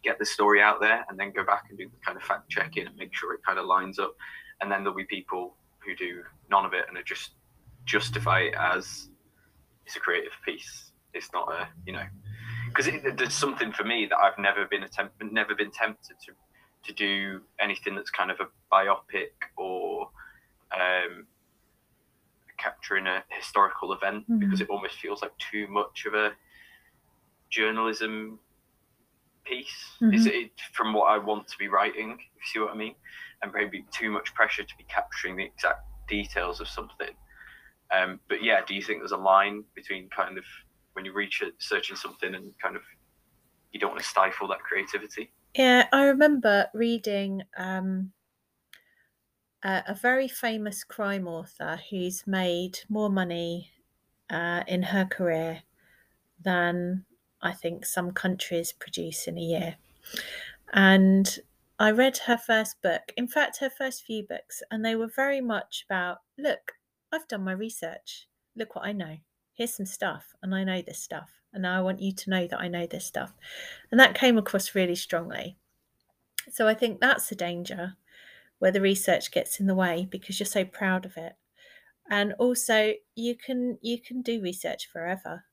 get 0.04 0.19
the 0.19 0.26
story 0.26 0.62
out 0.62 0.80
there 0.80 1.06
and 1.10 1.19
then 1.19 1.32
go 1.32 1.43
back 1.43 1.65
and 1.69 1.78
do 1.78 1.86
the 1.89 2.06
kind 2.06 2.17
of 2.17 2.24
fact 2.24 2.50
checking 2.50 2.88
and 2.88 2.95
make 2.95 3.13
sure 3.13 3.34
it 3.34 3.41
kind 3.45 3.60
of 3.60 3.65
lines 3.65 4.00
up. 4.00 4.15
And 4.62 4.71
then 4.71 4.84
there'll 4.84 4.98
be 4.98 5.06
people 5.06 5.56
who 5.80 5.95
do 5.95 6.24
none 6.50 6.65
of 6.65 6.74
it 6.74 6.86
and 6.88 6.98
are 6.98 7.04
just 7.04 7.32
justify 7.86 8.39
it 8.41 8.56
as 8.58 9.10
it's 9.86 9.95
a 9.95 10.00
creative 10.00 10.32
piece. 10.45 10.91
It's 11.13 11.30
not 11.34 11.52
a, 11.52 11.67
you 11.86 11.93
know, 11.93 12.06
because 12.67 12.91
there's 13.17 13.34
something 13.34 13.71
for 13.71 13.84
me 13.84 14.08
that 14.10 14.17
I've 14.17 14.38
never 14.38 14.65
been 14.65 14.84
attempt, 14.84 15.15
never 15.21 15.56
been 15.56 15.71
tempted 15.71 16.17
to 16.26 16.34
to 16.86 16.93
do 16.93 17.41
anything 17.60 17.95
that's 17.95 18.12
kind 18.12 18.32
of 18.32 18.39
a 18.39 18.48
biopic 18.74 19.32
or 19.58 20.10
um, 20.73 21.28
capturing 22.58 23.08
a 23.08 23.23
historical 23.30 23.93
event 23.93 24.23
mm-hmm. 24.23 24.39
because 24.39 24.62
it 24.62 24.69
almost 24.69 24.95
feels 24.95 25.21
like 25.21 25.32
too 25.38 25.67
much 25.67 26.06
of 26.06 26.13
a 26.13 26.32
journalism 27.49 28.39
piece 29.45 29.67
mm-hmm. 30.01 30.13
is 30.13 30.25
it 30.25 30.51
from 30.73 30.93
what 30.93 31.06
I 31.06 31.17
want 31.17 31.47
to 31.47 31.58
be 31.58 31.67
writing, 31.67 32.12
if 32.12 32.17
you 32.17 32.41
see 32.54 32.60
what 32.60 32.73
I 32.73 32.75
mean, 32.75 32.95
and 33.41 33.51
maybe 33.54 33.86
too 33.91 34.10
much 34.10 34.34
pressure 34.34 34.63
to 34.63 34.78
be 34.78 34.86
capturing 34.86 35.38
the 35.38 35.45
exact 35.45 35.82
details 36.08 36.60
of 36.60 36.67
something. 36.67 37.13
Um, 37.95 38.19
but 38.28 38.43
yeah, 38.43 38.62
do 38.67 38.73
you 38.73 38.82
think 38.82 38.99
there's 38.99 39.12
a 39.12 39.17
line 39.17 39.63
between 39.75 40.10
kind 40.10 40.38
of 40.38 40.43
when 40.93 41.06
you 41.06 41.13
reach 41.13 41.41
it, 41.41 41.54
searching 41.60 41.95
something 41.95 42.34
and 42.34 42.51
kind 42.62 42.75
of 42.75 42.82
you 43.71 43.80
don't 43.80 43.91
want 43.91 44.01
to 44.01 44.08
stifle 44.08 44.47
that 44.47 44.60
creativity? 44.60 45.32
Yeah, 45.56 45.88
I 45.91 46.06
remember 46.06 46.67
reading 46.73 47.43
um, 47.58 48.12
a, 49.65 49.84
a 49.88 49.93
very 49.95 50.28
famous 50.28 50.84
crime 50.84 51.28
author 51.28 51.80
who's 51.89 52.25
made 52.28 52.80
more 52.88 53.10
money 53.10 53.71
uh, 54.30 54.63
in 54.67 54.84
her 54.84 55.06
career 55.06 55.63
than 56.41 57.04
I 57.41 57.51
think 57.51 57.86
some 57.86 58.12
countries 58.12 58.71
produce 58.71 59.28
in 59.28 59.38
a 59.38 59.41
year. 59.41 59.75
And 60.73 61.39
I 61.80 61.91
read 61.91 62.17
her 62.19 62.38
first 62.38 62.82
book, 62.82 63.12
in 63.17 63.28
fact, 63.28 63.58
her 63.60 63.69
first 63.69 64.06
few 64.06 64.23
books, 64.23 64.62
and 64.69 64.86
they 64.86 64.95
were 64.95 65.12
very 65.13 65.41
much 65.41 65.86
about 65.89 66.19
look, 66.38 66.73
I've 67.12 67.28
done 67.28 67.43
my 67.43 67.51
research. 67.51 68.28
Look 68.56 68.75
what 68.75 68.86
I 68.86 68.91
know. 68.91 69.17
Here's 69.56 69.73
some 69.73 69.86
stuff, 69.86 70.36
and 70.43 70.54
I 70.54 70.63
know 70.63 70.82
this 70.82 70.99
stuff. 70.99 71.32
And 71.54 71.63
now 71.63 71.78
I 71.78 71.82
want 71.82 72.01
you 72.01 72.12
to 72.12 72.30
know 72.30 72.47
that 72.47 72.60
I 72.60 72.67
know 72.67 72.86
this 72.86 73.06
stuff. 73.06 73.34
And 73.89 73.99
that 73.99 74.13
came 74.13 74.38
across 74.38 74.75
really 74.75 74.95
strongly. 74.95 75.58
So 76.51 76.67
I 76.67 76.73
think 76.73 76.99
that's 76.99 77.30
the 77.30 77.36
danger 77.36 77.95
where 78.60 78.72
the 78.72 78.82
research 78.82 79.32
gets 79.32 79.60
in 79.60 79.68
the 79.68 79.76
way 79.76 80.08
because 80.10 80.39
you're 80.39 80.46
so 80.46 80.65
proud 80.65 81.06
of 81.06 81.18
it. 81.18 81.34
And 82.10 82.34
also 82.34 82.94
you 83.15 83.36
can 83.36 83.78
you 83.82 84.00
can 84.00 84.22
do 84.22 84.41
research 84.41 84.88
forever 84.91 85.44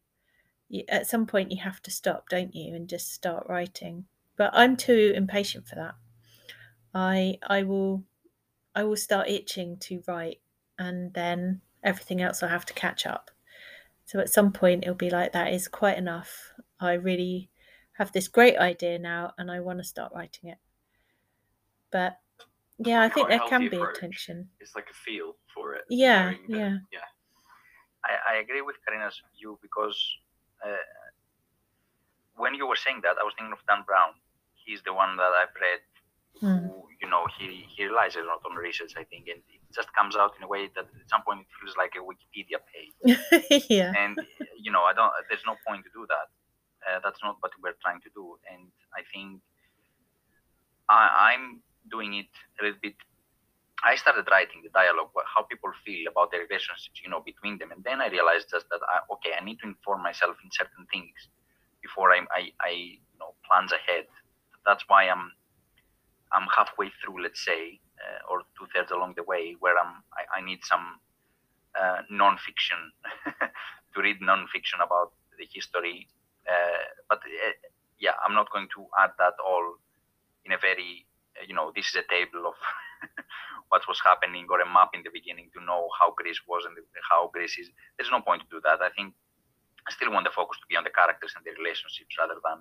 you, 0.72 0.84
at 0.88 1.06
some 1.06 1.26
point 1.26 1.52
you 1.52 1.62
have 1.62 1.80
to 1.82 1.90
stop, 1.90 2.28
don't 2.28 2.54
you, 2.54 2.74
and 2.74 2.88
just 2.88 3.12
start 3.12 3.46
writing. 3.48 4.06
But 4.36 4.50
I'm 4.54 4.76
too 4.76 5.12
impatient 5.14 5.68
for 5.68 5.76
that. 5.76 5.94
I 6.94 7.38
I 7.46 7.62
will 7.62 8.02
I 8.74 8.82
will 8.84 8.96
start 8.96 9.28
itching 9.28 9.76
to 9.80 10.02
write, 10.08 10.40
and 10.78 11.12
then 11.12 11.60
everything 11.84 12.20
else 12.20 12.42
will 12.42 12.48
have 12.48 12.66
to 12.66 12.74
catch 12.74 13.06
up. 13.06 13.30
So 14.06 14.18
at 14.18 14.30
some 14.30 14.52
point 14.52 14.82
it'll 14.82 14.94
be 14.94 15.10
like 15.10 15.32
that 15.32 15.52
is 15.52 15.68
quite 15.68 15.98
enough. 15.98 16.52
I 16.80 16.94
really 16.94 17.50
have 17.98 18.12
this 18.12 18.26
great 18.26 18.56
idea 18.56 18.98
now, 18.98 19.34
and 19.38 19.50
I 19.50 19.60
want 19.60 19.78
to 19.78 19.84
start 19.84 20.12
writing 20.14 20.50
it. 20.50 20.58
But 21.90 22.18
yeah, 22.84 23.02
I 23.02 23.08
think 23.08 23.28
there 23.28 23.40
can 23.48 23.68
be 23.68 23.76
approach. 23.76 23.98
attention. 23.98 24.48
It's 24.60 24.74
like 24.74 24.88
a 24.90 24.94
feel 24.94 25.36
for 25.54 25.74
it. 25.74 25.84
Yeah, 25.88 26.34
yeah, 26.48 26.78
yeah. 26.92 27.08
I, 28.04 28.34
I 28.34 28.40
agree 28.40 28.62
with 28.62 28.76
Carina's 28.84 29.20
view 29.38 29.58
because 29.62 29.96
uh, 30.64 30.76
when 32.36 32.54
you 32.54 32.66
were 32.66 32.76
saying 32.76 33.00
that, 33.02 33.16
I 33.20 33.24
was 33.24 33.34
thinking 33.38 33.52
of 33.52 33.60
Dan 33.68 33.84
Brown. 33.86 34.14
He's 34.54 34.82
the 34.82 34.92
one 34.92 35.16
that 35.16 35.32
I've 35.40 35.54
read. 35.60 35.82
Mm. 36.40 36.66
Who, 36.66 36.88
you 37.00 37.08
know, 37.10 37.26
he 37.38 37.66
he 37.68 37.84
relies 37.84 38.16
a 38.16 38.22
lot 38.22 38.40
on 38.48 38.56
research, 38.56 38.94
I 38.96 39.04
think, 39.04 39.28
and 39.28 39.38
it 39.52 39.60
just 39.74 39.92
comes 39.92 40.16
out 40.16 40.32
in 40.38 40.42
a 40.42 40.48
way 40.48 40.70
that 40.74 40.86
at 40.88 41.08
some 41.10 41.22
point 41.22 41.40
it 41.40 41.50
feels 41.60 41.76
like 41.76 41.92
a 41.94 42.02
Wikipedia 42.02 42.58
page. 42.72 43.68
yeah. 43.70 43.92
and 43.96 44.16
you 44.58 44.72
know, 44.72 44.82
I 44.82 44.92
don't. 44.92 45.12
There's 45.28 45.44
no 45.46 45.56
point 45.66 45.84
to 45.84 45.90
do 45.92 46.06
that. 46.08 46.28
Uh, 46.82 46.98
that's 47.04 47.20
not 47.22 47.36
what 47.40 47.52
we're 47.62 47.78
trying 47.82 48.00
to 48.00 48.10
do. 48.14 48.38
And 48.50 48.66
I 48.96 49.02
think 49.12 49.40
I, 50.88 51.34
I'm 51.34 51.62
doing 51.90 52.14
it 52.14 52.30
a 52.60 52.64
little 52.64 52.78
bit 52.82 52.94
I 53.82 53.96
started 53.96 54.28
writing 54.30 54.62
the 54.62 54.70
dialogue, 54.70 55.10
how 55.26 55.42
people 55.42 55.72
feel 55.84 56.06
about 56.06 56.30
the 56.30 56.38
relationships, 56.38 57.02
you 57.02 57.10
know, 57.10 57.20
between 57.20 57.58
them, 57.58 57.72
and 57.72 57.82
then 57.82 58.00
I 58.00 58.08
realized 58.08 58.46
just 58.50 58.68
that 58.70 58.78
I, 58.86 59.02
okay, 59.14 59.34
I 59.38 59.44
need 59.44 59.58
to 59.60 59.66
inform 59.66 60.02
myself 60.02 60.36
in 60.44 60.50
certain 60.52 60.86
things 60.92 61.10
before 61.82 62.12
I, 62.12 62.20
I, 62.30 62.42
I 62.62 62.70
you 62.70 63.18
know, 63.18 63.34
plans 63.42 63.72
ahead. 63.72 64.06
That's 64.64 64.84
why 64.86 65.08
I'm, 65.08 65.32
I'm 66.30 66.46
halfway 66.54 66.92
through, 67.02 67.22
let's 67.22 67.44
say, 67.44 67.80
uh, 67.98 68.30
or 68.30 68.42
two 68.56 68.70
thirds 68.72 68.92
along 68.92 69.14
the 69.16 69.24
way, 69.24 69.56
where 69.58 69.76
I'm, 69.76 70.06
I, 70.14 70.38
I 70.38 70.46
need 70.46 70.60
some 70.62 71.00
uh, 71.74 72.02
non-fiction 72.08 72.78
to 73.94 74.00
read 74.00 74.20
non-fiction 74.20 74.78
about 74.78 75.10
the 75.38 75.46
history. 75.52 76.06
Uh, 76.46 76.86
but 77.08 77.18
uh, 77.18 77.52
yeah, 77.98 78.14
I'm 78.24 78.34
not 78.34 78.50
going 78.52 78.68
to 78.76 78.86
add 79.02 79.10
that 79.18 79.34
all 79.44 79.74
in 80.44 80.52
a 80.52 80.58
very, 80.58 81.04
uh, 81.10 81.11
you 81.46 81.54
know, 81.54 81.72
this 81.74 81.88
is 81.88 81.96
a 81.96 82.06
table 82.08 82.46
of 82.46 82.54
what 83.68 83.86
was 83.88 84.00
happening 84.04 84.46
or 84.50 84.60
a 84.60 84.66
map 84.66 84.90
in 84.94 85.02
the 85.02 85.10
beginning 85.12 85.50
to 85.54 85.64
know 85.64 85.88
how 85.98 86.12
Greece 86.16 86.40
was 86.46 86.64
and 86.64 86.76
how 87.10 87.30
Greece 87.32 87.58
is. 87.58 87.68
There's 87.96 88.10
no 88.10 88.20
point 88.20 88.42
to 88.42 88.48
do 88.50 88.60
that. 88.64 88.82
I 88.82 88.90
think 88.90 89.14
I 89.88 89.92
still 89.92 90.12
want 90.12 90.24
the 90.24 90.34
focus 90.34 90.58
to 90.60 90.66
be 90.68 90.76
on 90.76 90.84
the 90.84 90.94
characters 90.94 91.32
and 91.36 91.44
the 91.44 91.52
relationships 91.58 92.14
rather 92.18 92.38
than 92.44 92.58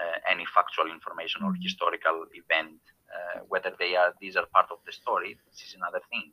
uh, 0.00 0.18
any 0.30 0.46
factual 0.46 0.90
information 0.90 1.42
or 1.44 1.52
historical 1.60 2.24
event. 2.32 2.80
Uh, 3.08 3.40
whether 3.48 3.72
they 3.78 3.96
are 3.96 4.12
these 4.20 4.36
are 4.36 4.44
part 4.52 4.68
of 4.70 4.78
the 4.84 4.92
story, 4.92 5.36
this 5.50 5.64
is 5.66 5.74
another 5.74 6.00
thing. 6.10 6.32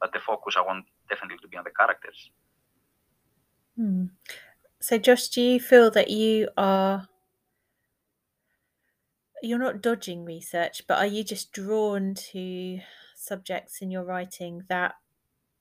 But 0.00 0.12
the 0.12 0.20
focus 0.20 0.54
I 0.56 0.62
want 0.62 0.86
definitely 1.08 1.38
to 1.42 1.48
be 1.48 1.56
on 1.56 1.64
the 1.64 1.74
characters. 1.74 2.30
Hmm. 3.76 4.06
So, 4.80 4.96
Josh, 4.98 5.28
do 5.28 5.42
you 5.42 5.60
feel 5.60 5.90
that 5.90 6.10
you 6.10 6.48
are 6.56 7.08
you're 9.42 9.58
not 9.58 9.82
dodging 9.82 10.24
research, 10.24 10.82
but 10.86 10.98
are 10.98 11.06
you 11.06 11.24
just 11.24 11.52
drawn 11.52 12.14
to 12.14 12.80
subjects 13.14 13.80
in 13.80 13.90
your 13.90 14.04
writing 14.04 14.62
that 14.68 14.94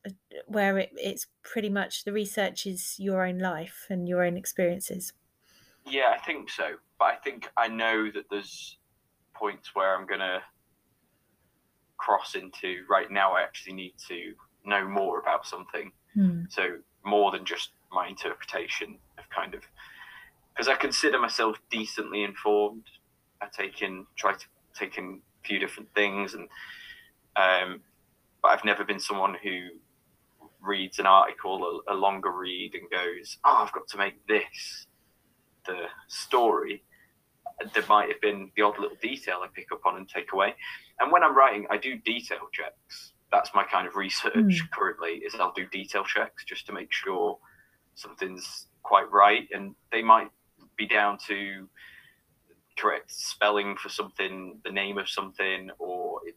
uh, 0.05 0.11
where 0.47 0.77
it, 0.77 0.91
it's 0.93 1.27
pretty 1.43 1.69
much 1.69 2.03
the 2.03 2.13
research 2.13 2.65
is 2.65 2.95
your 2.99 3.25
own 3.25 3.39
life 3.39 3.85
and 3.89 4.07
your 4.07 4.23
own 4.23 4.37
experiences? 4.37 5.13
Yeah, 5.85 6.13
I 6.15 6.19
think 6.19 6.49
so. 6.49 6.75
But 6.97 7.05
I 7.05 7.15
think 7.15 7.49
I 7.57 7.67
know 7.67 8.11
that 8.11 8.25
there's 8.29 8.77
points 9.33 9.73
where 9.73 9.95
I'm 9.95 10.05
gonna 10.05 10.41
cross 11.97 12.35
into 12.35 12.83
right 12.89 13.09
now. 13.11 13.33
I 13.33 13.41
actually 13.41 13.73
need 13.73 13.93
to 14.07 14.33
know 14.65 14.87
more 14.87 15.19
about 15.19 15.45
something. 15.45 15.91
Hmm. 16.13 16.43
So 16.49 16.77
more 17.05 17.31
than 17.31 17.45
just 17.45 17.71
my 17.91 18.07
interpretation 18.07 18.97
of 19.17 19.29
kind 19.29 19.53
of 19.53 19.63
because 20.53 20.67
I 20.67 20.75
consider 20.75 21.19
myself 21.19 21.57
decently 21.71 22.23
informed. 22.23 22.83
I 23.41 23.47
take 23.47 23.81
in 23.81 24.05
try 24.15 24.33
to 24.33 24.45
take 24.73 24.97
in 24.97 25.21
a 25.43 25.47
few 25.47 25.59
different 25.59 25.89
things 25.95 26.33
and 26.33 26.47
um, 27.35 27.81
but 28.41 28.49
I've 28.49 28.65
never 28.65 28.83
been 28.83 28.99
someone 28.99 29.35
who 29.41 29.69
reads 30.61 30.99
an 30.99 31.05
article, 31.05 31.81
a, 31.87 31.93
a 31.93 31.95
longer 31.95 32.31
read, 32.31 32.73
and 32.73 32.89
goes, 32.89 33.37
"Oh, 33.45 33.63
I've 33.65 33.71
got 33.71 33.87
to 33.89 33.97
make 33.97 34.25
this 34.27 34.87
the 35.65 35.85
story." 36.07 36.83
There 37.73 37.83
might 37.89 38.09
have 38.09 38.21
been 38.21 38.51
the 38.55 38.61
odd 38.63 38.79
little 38.79 38.97
detail 39.01 39.41
I 39.43 39.47
pick 39.53 39.71
up 39.71 39.85
on 39.85 39.97
and 39.97 40.07
take 40.07 40.31
away. 40.33 40.55
And 40.99 41.11
when 41.11 41.23
I'm 41.23 41.35
writing, 41.35 41.67
I 41.69 41.77
do 41.77 41.97
detail 41.97 42.47
checks. 42.53 43.13
That's 43.31 43.51
my 43.53 43.63
kind 43.63 43.87
of 43.87 43.95
research 43.95 44.33
Mm. 44.33 44.71
currently. 44.71 45.15
Is 45.25 45.35
I'll 45.35 45.51
do 45.53 45.65
detail 45.67 46.03
checks 46.03 46.43
just 46.45 46.65
to 46.67 46.73
make 46.73 46.91
sure 46.91 47.37
something's 47.95 48.67
quite 48.83 49.09
right, 49.11 49.47
and 49.53 49.75
they 49.91 50.01
might 50.01 50.29
be 50.77 50.87
down 50.87 51.17
to 51.27 51.69
correct 52.79 53.11
spelling 53.11 53.75
for 53.75 53.89
something, 53.89 54.59
the 54.63 54.71
name 54.71 54.97
of 54.97 55.09
something, 55.09 55.69
or 55.79 56.21
it 56.25 56.35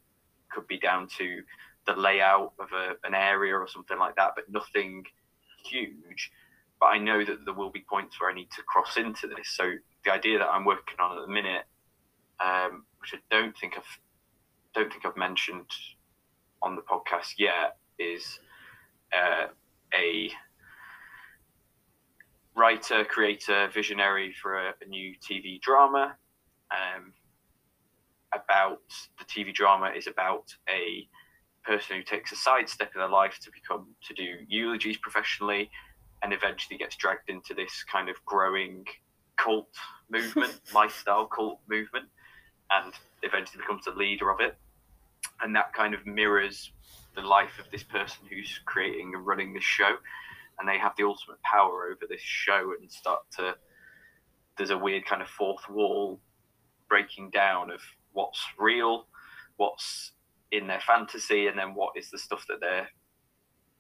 could 0.50 0.66
be 0.66 0.78
down 0.78 1.08
to 1.18 1.42
the 1.86 1.94
layout 1.94 2.52
of 2.58 2.68
a, 2.72 2.94
an 3.06 3.14
area 3.14 3.54
or 3.54 3.66
something 3.68 3.98
like 3.98 4.16
that, 4.16 4.32
but 4.34 4.50
nothing 4.50 5.04
huge. 5.64 6.30
But 6.80 6.86
I 6.86 6.98
know 6.98 7.24
that 7.24 7.44
there 7.44 7.54
will 7.54 7.70
be 7.70 7.84
points 7.88 8.20
where 8.20 8.30
I 8.30 8.34
need 8.34 8.50
to 8.52 8.62
cross 8.62 8.96
into 8.96 9.26
this. 9.26 9.48
So 9.56 9.72
the 10.04 10.12
idea 10.12 10.38
that 10.38 10.48
I'm 10.48 10.64
working 10.64 10.98
on 11.00 11.18
at 11.18 11.26
the 11.26 11.32
minute, 11.32 11.64
um, 12.44 12.84
which 13.00 13.14
I 13.14 13.18
don't 13.30 13.56
think 13.56 13.74
I've 13.76 13.98
don't 14.74 14.90
think 14.90 15.04
I've 15.04 15.18
mentioned 15.18 15.68
on 16.62 16.76
the 16.76 16.82
podcast 16.82 17.34
yet, 17.38 17.76
is 17.98 18.40
uh, 19.12 19.48
a 19.94 20.30
writer, 22.56 23.04
creator, 23.04 23.68
visionary 23.72 24.32
for 24.32 24.58
a, 24.58 24.74
a 24.80 24.88
new 24.88 25.14
TV 25.16 25.60
drama. 25.60 26.16
Um, 26.72 27.12
about 28.32 28.80
the 29.18 29.24
TV 29.24 29.52
drama 29.52 29.92
is 29.96 30.06
about 30.06 30.54
a 30.68 31.06
person 31.64 31.96
who 31.96 32.02
takes 32.02 32.32
a 32.32 32.36
sidestep 32.36 32.90
in 32.94 33.00
their 33.00 33.08
life 33.08 33.38
to 33.42 33.50
become 33.52 33.88
to 34.06 34.14
do 34.14 34.38
eulogies 34.48 34.96
professionally, 34.96 35.70
and 36.22 36.32
eventually 36.32 36.78
gets 36.78 36.96
dragged 36.96 37.28
into 37.28 37.54
this 37.54 37.84
kind 37.84 38.08
of 38.08 38.16
growing 38.24 38.84
cult 39.36 39.68
movement, 40.10 40.60
lifestyle 40.74 41.26
cult 41.26 41.60
movement, 41.68 42.06
and 42.70 42.92
eventually 43.22 43.60
becomes 43.60 43.84
the 43.84 43.92
leader 43.92 44.30
of 44.30 44.40
it. 44.40 44.56
And 45.40 45.54
that 45.56 45.72
kind 45.72 45.94
of 45.94 46.06
mirrors 46.06 46.72
the 47.14 47.22
life 47.22 47.58
of 47.58 47.70
this 47.70 47.82
person 47.82 48.24
who's 48.30 48.60
creating 48.64 49.12
and 49.14 49.26
running 49.26 49.52
this 49.52 49.64
show, 49.64 49.96
and 50.58 50.68
they 50.68 50.78
have 50.78 50.92
the 50.96 51.04
ultimate 51.04 51.42
power 51.42 51.86
over 51.86 52.06
this 52.08 52.22
show 52.22 52.72
and 52.80 52.90
start 52.90 53.20
to. 53.38 53.54
There's 54.56 54.70
a 54.70 54.78
weird 54.78 55.06
kind 55.06 55.22
of 55.22 55.28
fourth 55.28 55.68
wall 55.68 56.20
breaking 56.92 57.30
down 57.30 57.70
of 57.70 57.80
what's 58.12 58.44
real, 58.58 59.06
what's 59.56 60.12
in 60.50 60.66
their 60.66 60.80
fantasy, 60.80 61.46
and 61.46 61.58
then 61.58 61.74
what 61.74 61.96
is 61.96 62.10
the 62.10 62.18
stuff 62.18 62.44
that 62.48 62.60
they're 62.60 62.86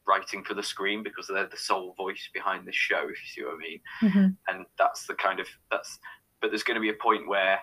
writing 0.06 0.42
for 0.42 0.54
the 0.54 0.62
screen 0.62 1.02
because 1.02 1.26
they're 1.26 1.46
the 1.46 1.56
sole 1.56 1.92
voice 1.98 2.30
behind 2.32 2.66
the 2.66 2.72
show, 2.72 3.02
if 3.02 3.18
you 3.22 3.28
see 3.34 3.44
what 3.44 3.54
I 3.54 3.58
mean. 3.58 3.80
Mhm. 4.00 4.36
And 4.48 4.64
that's 4.78 5.06
the 5.06 5.14
kind 5.14 5.40
of 5.40 5.48
that's. 5.70 5.98
But 6.40 6.50
there's 6.50 6.62
going 6.62 6.76
to 6.76 6.80
be 6.80 6.88
a 6.88 7.04
point 7.08 7.28
where 7.28 7.60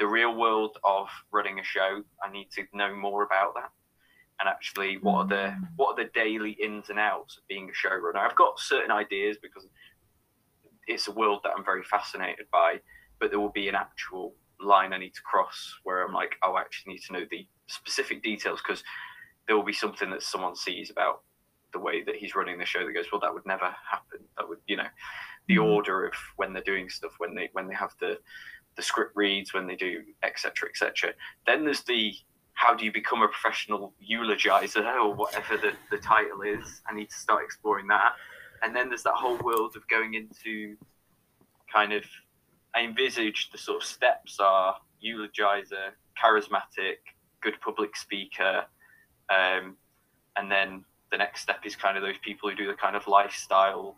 the 0.00 0.08
real 0.08 0.34
world 0.34 0.76
of 0.82 1.08
running 1.30 1.60
a 1.60 1.64
show, 1.64 2.02
I 2.24 2.30
need 2.32 2.50
to 2.56 2.66
know 2.72 2.92
more 2.94 3.22
about 3.22 3.54
that. 3.54 3.70
And 4.40 4.48
actually, 4.48 4.98
what 4.98 5.16
are 5.20 5.28
the 5.28 5.44
Mm. 5.56 5.68
what 5.76 5.88
are 5.92 6.04
the 6.04 6.10
daily 6.10 6.52
ins 6.66 6.90
and 6.90 6.98
outs 6.98 7.38
of 7.38 7.46
being 7.46 7.70
a 7.70 7.72
showrunner? 7.72 8.16
I've 8.16 8.34
got 8.44 8.58
certain 8.58 8.90
ideas 8.90 9.38
because 9.40 9.68
it's 10.88 11.06
a 11.06 11.12
world 11.12 11.40
that 11.44 11.52
I'm 11.56 11.64
very 11.64 11.84
fascinated 11.84 12.50
by, 12.50 12.80
but 13.20 13.30
there 13.30 13.38
will 13.38 13.56
be 13.62 13.68
an 13.68 13.76
actual 13.76 14.34
line 14.62 14.92
I 14.92 14.98
need 14.98 15.14
to 15.14 15.22
cross 15.22 15.74
where 15.84 16.04
I'm 16.04 16.12
like, 16.12 16.36
oh, 16.42 16.54
I 16.54 16.60
actually 16.60 16.94
need 16.94 17.02
to 17.06 17.12
know 17.12 17.24
the 17.30 17.46
specific 17.66 18.22
details 18.22 18.60
because 18.66 18.82
there 19.46 19.56
will 19.56 19.64
be 19.64 19.72
something 19.72 20.10
that 20.10 20.22
someone 20.22 20.54
sees 20.54 20.90
about 20.90 21.22
the 21.72 21.78
way 21.78 22.02
that 22.02 22.16
he's 22.16 22.34
running 22.34 22.58
the 22.58 22.66
show 22.66 22.84
that 22.84 22.92
goes, 22.92 23.06
well, 23.12 23.20
that 23.20 23.32
would 23.32 23.46
never 23.46 23.74
happen. 23.88 24.20
That 24.36 24.48
would, 24.48 24.58
you 24.66 24.76
know, 24.76 24.88
the 25.46 25.56
Mhm. 25.56 25.64
order 25.64 26.06
of 26.06 26.14
when 26.36 26.52
they're 26.52 26.62
doing 26.62 26.88
stuff, 26.88 27.12
when 27.18 27.34
they 27.34 27.48
when 27.52 27.66
they 27.66 27.74
have 27.74 27.94
the 27.98 28.20
the 28.76 28.82
script 28.82 29.16
reads, 29.16 29.52
when 29.52 29.66
they 29.66 29.76
do 29.76 30.04
etc. 30.22 30.68
etc. 30.68 31.14
Then 31.46 31.64
there's 31.64 31.82
the 31.82 32.14
how 32.54 32.74
do 32.74 32.84
you 32.84 32.92
become 32.92 33.22
a 33.22 33.28
professional 33.28 33.94
eulogizer 34.02 34.84
or 35.02 35.14
whatever 35.14 35.56
the, 35.56 35.72
the 35.90 35.98
title 35.98 36.42
is? 36.42 36.82
I 36.86 36.94
need 36.94 37.08
to 37.08 37.16
start 37.16 37.42
exploring 37.44 37.86
that. 37.88 38.14
And 38.62 38.76
then 38.76 38.88
there's 38.88 39.02
that 39.04 39.14
whole 39.14 39.38
world 39.38 39.76
of 39.76 39.88
going 39.88 40.14
into 40.14 40.76
kind 41.72 41.92
of 41.92 42.04
I 42.74 42.82
envisage 42.82 43.50
the 43.50 43.58
sort 43.58 43.82
of 43.82 43.88
steps 43.88 44.38
are 44.40 44.76
eulogizer, 45.04 45.90
charismatic, 46.22 46.98
good 47.40 47.60
public 47.60 47.96
speaker, 47.96 48.64
um, 49.28 49.76
and 50.36 50.50
then 50.50 50.84
the 51.10 51.18
next 51.18 51.42
step 51.42 51.60
is 51.64 51.74
kind 51.74 51.96
of 51.96 52.02
those 52.02 52.18
people 52.22 52.48
who 52.48 52.56
do 52.56 52.66
the 52.66 52.74
kind 52.74 52.94
of 52.96 53.06
lifestyle 53.06 53.96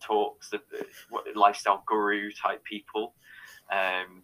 talks, 0.00 0.50
the 0.50 0.60
the- 0.70 1.38
lifestyle 1.38 1.82
guru 1.86 2.30
type 2.32 2.64
people. 2.64 3.14
Um, 3.70 4.22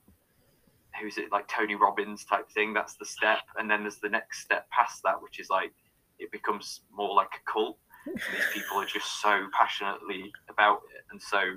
who's 1.00 1.18
it 1.18 1.32
like 1.32 1.48
Tony 1.48 1.74
Robbins 1.74 2.24
type 2.24 2.50
thing? 2.50 2.72
That's 2.72 2.94
the 2.94 3.04
step, 3.04 3.40
and 3.58 3.70
then 3.70 3.82
there's 3.82 3.98
the 3.98 4.08
next 4.08 4.40
step 4.40 4.68
past 4.70 5.02
that, 5.04 5.20
which 5.22 5.40
is 5.40 5.50
like 5.50 5.72
it 6.18 6.30
becomes 6.30 6.80
more 6.92 7.14
like 7.14 7.30
a 7.34 7.50
cult. 7.50 7.78
And 8.06 8.16
these 8.16 8.46
people 8.52 8.78
are 8.78 8.86
just 8.86 9.20
so 9.20 9.46
passionately 9.52 10.32
about 10.48 10.82
it, 10.94 11.04
and 11.10 11.20
so 11.20 11.56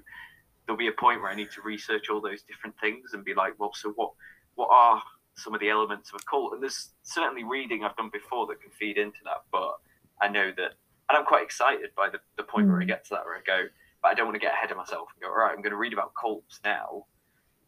there'll 0.67 0.77
be 0.77 0.89
a 0.89 0.91
point 0.91 1.21
where 1.21 1.31
I 1.31 1.35
need 1.35 1.49
to 1.55 1.61
research 1.61 2.09
all 2.09 2.21
those 2.21 2.43
different 2.43 2.75
things 2.79 3.13
and 3.13 3.25
be 3.25 3.33
like, 3.33 3.53
well, 3.57 3.71
so 3.73 3.93
what? 3.95 4.11
What 4.55 4.69
are 4.71 5.01
some 5.35 5.53
of 5.53 5.59
the 5.59 5.69
elements 5.69 6.11
of 6.11 6.19
a 6.19 6.23
cult? 6.29 6.53
And 6.53 6.61
there's 6.61 6.89
certainly 7.03 7.43
reading 7.43 7.83
I've 7.83 7.95
done 7.95 8.09
before 8.11 8.47
that 8.47 8.59
can 8.61 8.71
feed 8.71 8.97
into 8.97 9.19
that, 9.25 9.43
but 9.51 9.73
I 10.21 10.27
know 10.27 10.51
that 10.57 10.73
and 11.09 11.17
I'm 11.17 11.25
quite 11.25 11.43
excited 11.43 11.91
by 11.95 12.09
the, 12.09 12.19
the 12.37 12.43
point 12.43 12.67
where 12.67 12.81
I 12.81 12.83
Mm. 12.83 12.87
get 12.87 13.05
to 13.05 13.09
that 13.11 13.23
where 13.23 13.37
I 13.37 13.41
go, 13.45 13.69
but 14.01 14.09
I 14.09 14.13
don't 14.13 14.25
want 14.25 14.35
to 14.35 14.39
get 14.39 14.53
ahead 14.53 14.71
of 14.71 14.77
myself 14.77 15.07
and 15.13 15.21
go, 15.21 15.29
all 15.29 15.37
right, 15.37 15.51
I'm 15.55 15.61
going 15.61 15.71
to 15.71 15.77
read 15.77 15.93
about 15.93 16.11
cults 16.19 16.59
now 16.63 17.05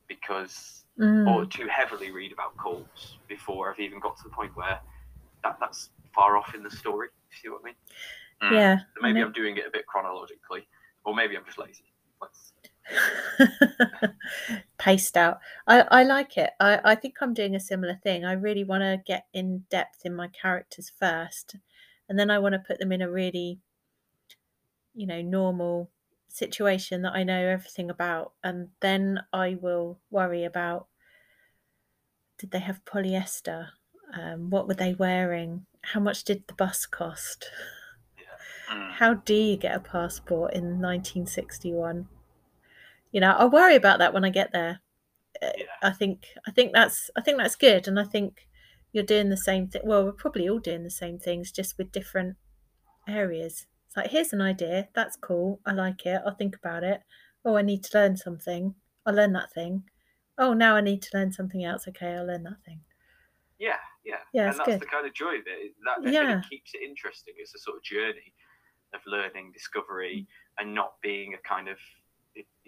because, 0.07 0.83
Mm. 0.99 1.27
or 1.27 1.45
too 1.45 1.67
heavily 1.67 2.11
read 2.11 2.33
about 2.33 2.57
cults 2.61 3.19
before 3.29 3.71
I've 3.71 3.79
even 3.79 3.99
got 4.01 4.17
to 4.17 4.23
the 4.23 4.31
point 4.31 4.51
where 4.55 4.79
that, 5.43 5.55
that's 5.61 5.91
far 6.13 6.35
off 6.35 6.53
in 6.53 6.63
the 6.63 6.71
story. 6.71 7.07
You 7.31 7.37
see 7.41 7.49
what 7.49 7.61
I 7.61 7.65
mean? 7.65 7.75
Mm. 8.43 8.51
yeah. 8.51 8.79
So 8.79 9.01
maybe. 9.01 9.21
I'm 9.21 9.31
doing 9.31 9.55
it 9.57 9.65
a 9.65 9.71
bit 9.71 9.85
chronologically, 9.87 10.67
or 11.05 11.15
maybe 11.15 11.37
I'm 11.37 11.45
just 11.45 11.57
lazy. 11.59 11.85
Let's, 12.21 12.51
paced 14.77 15.17
out. 15.17 15.39
I, 15.67 15.81
I 15.89 16.03
like 16.03 16.37
it. 16.37 16.51
I, 16.59 16.79
I 16.83 16.95
think 16.95 17.15
I'm 17.21 17.33
doing 17.33 17.55
a 17.55 17.59
similar 17.59 17.95
thing. 17.95 18.25
I 18.25 18.33
really 18.33 18.63
want 18.63 18.81
to 18.81 19.01
get 19.05 19.25
in 19.33 19.65
depth 19.69 20.05
in 20.05 20.15
my 20.15 20.27
characters 20.27 20.91
first, 20.97 21.55
and 22.07 22.17
then 22.17 22.29
I 22.29 22.39
want 22.39 22.53
to 22.53 22.59
put 22.59 22.79
them 22.79 22.91
in 22.91 23.01
a 23.01 23.09
really, 23.09 23.59
you 24.93 25.07
know, 25.07 25.21
normal 25.21 25.89
situation 26.27 27.01
that 27.03 27.13
I 27.13 27.23
know 27.23 27.47
everything 27.47 27.89
about, 27.89 28.33
and 28.43 28.69
then 28.79 29.21
I 29.33 29.57
will 29.59 29.99
worry 30.11 30.43
about 30.43 30.87
did 32.37 32.51
they 32.51 32.59
have 32.59 32.85
polyester? 32.85 33.67
Um, 34.17 34.49
what 34.49 34.67
were 34.67 34.73
they 34.73 34.93
wearing? 34.93 35.65
How 35.81 35.99
much 35.99 36.23
did 36.23 36.43
the 36.47 36.53
bus 36.53 36.85
cost? 36.85 37.49
How 38.67 39.15
do 39.15 39.33
you 39.33 39.57
get 39.57 39.75
a 39.75 39.79
passport 39.79 40.53
in 40.53 40.79
1961? 40.79 42.07
You 43.11 43.21
know, 43.21 43.31
I'll 43.31 43.49
worry 43.49 43.75
about 43.75 43.99
that 43.99 44.13
when 44.13 44.25
I 44.25 44.29
get 44.29 44.51
there. 44.51 44.81
Uh, 45.41 45.51
Yeah. 45.57 45.65
I 45.83 45.91
think 45.91 46.27
I 46.47 46.51
think 46.51 46.73
that's 46.73 47.09
I 47.15 47.21
think 47.21 47.37
that's 47.37 47.55
good, 47.55 47.87
and 47.87 47.99
I 47.99 48.03
think 48.03 48.47
you're 48.91 49.03
doing 49.03 49.29
the 49.29 49.37
same 49.37 49.67
thing. 49.67 49.81
Well, 49.85 50.05
we're 50.05 50.11
probably 50.13 50.49
all 50.49 50.59
doing 50.59 50.83
the 50.83 50.89
same 50.91 51.19
things, 51.19 51.51
just 51.51 51.77
with 51.77 51.91
different 51.91 52.37
areas. 53.07 53.67
It's 53.87 53.97
like 53.97 54.11
here's 54.11 54.33
an 54.33 54.41
idea. 54.41 54.89
That's 54.93 55.15
cool. 55.17 55.59
I 55.65 55.71
like 55.73 56.05
it. 56.05 56.21
I'll 56.25 56.35
think 56.35 56.55
about 56.55 56.83
it. 56.83 57.01
Oh, 57.45 57.55
I 57.55 57.61
need 57.61 57.83
to 57.85 57.97
learn 57.97 58.17
something. 58.17 58.75
I'll 59.05 59.15
learn 59.15 59.33
that 59.33 59.51
thing. 59.53 59.83
Oh, 60.37 60.53
now 60.53 60.75
I 60.75 60.81
need 60.81 61.01
to 61.03 61.17
learn 61.17 61.31
something 61.31 61.63
else. 61.63 61.87
Okay, 61.87 62.13
I'll 62.15 62.25
learn 62.27 62.43
that 62.43 62.63
thing. 62.65 62.81
yeah, 63.57 63.77
yeah. 64.05 64.19
Yeah, 64.33 64.49
and 64.49 64.59
that's 64.59 64.65
good. 64.65 64.79
the 64.81 64.85
kind 64.85 65.05
of 65.07 65.13
joy 65.13 65.35
of 65.35 65.47
it. 65.47 65.73
That 65.85 66.03
and 66.03 66.13
Yeah. 66.13 66.39
it 66.39 66.45
keeps 66.49 66.73
it 66.73 66.81
interesting. 66.81 67.33
It's 67.37 67.53
a 67.55 67.59
sort 67.59 67.77
of 67.77 67.83
journey 67.83 68.33
of 68.93 69.01
learning, 69.05 69.51
discovery, 69.53 70.27
and 70.57 70.73
not 70.73 70.93
being 71.01 71.33
a 71.33 71.37
kind 71.47 71.67
of, 71.67 71.77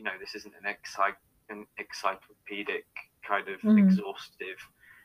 you 0.02 0.06
know, 0.06 0.18
this 0.20 0.34
isn't 0.34 0.54
an, 0.56 0.68
excite, 0.68 1.14
an 1.50 1.68
encyclopedic 1.78 2.86
kind 3.22 3.48
of 3.48 3.62
Mm. 3.62 3.78
exhaustive 3.78 4.58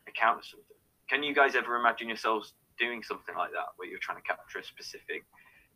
account 0.09 0.39
of 0.39 0.45
something. 0.47 0.77
Can 1.07 1.23
you 1.23 1.35
guys 1.35 1.55
ever 1.55 1.77
imagine 1.77 2.09
yourselves 2.09 2.55
doing 2.79 3.03
something 3.03 3.35
like 3.37 3.53
that, 3.53 3.67
where 3.77 3.87
you're 3.87 3.99
trying 3.99 4.17
to 4.17 4.23
capture 4.27 4.59
a 4.59 4.65
specific, 4.65 5.25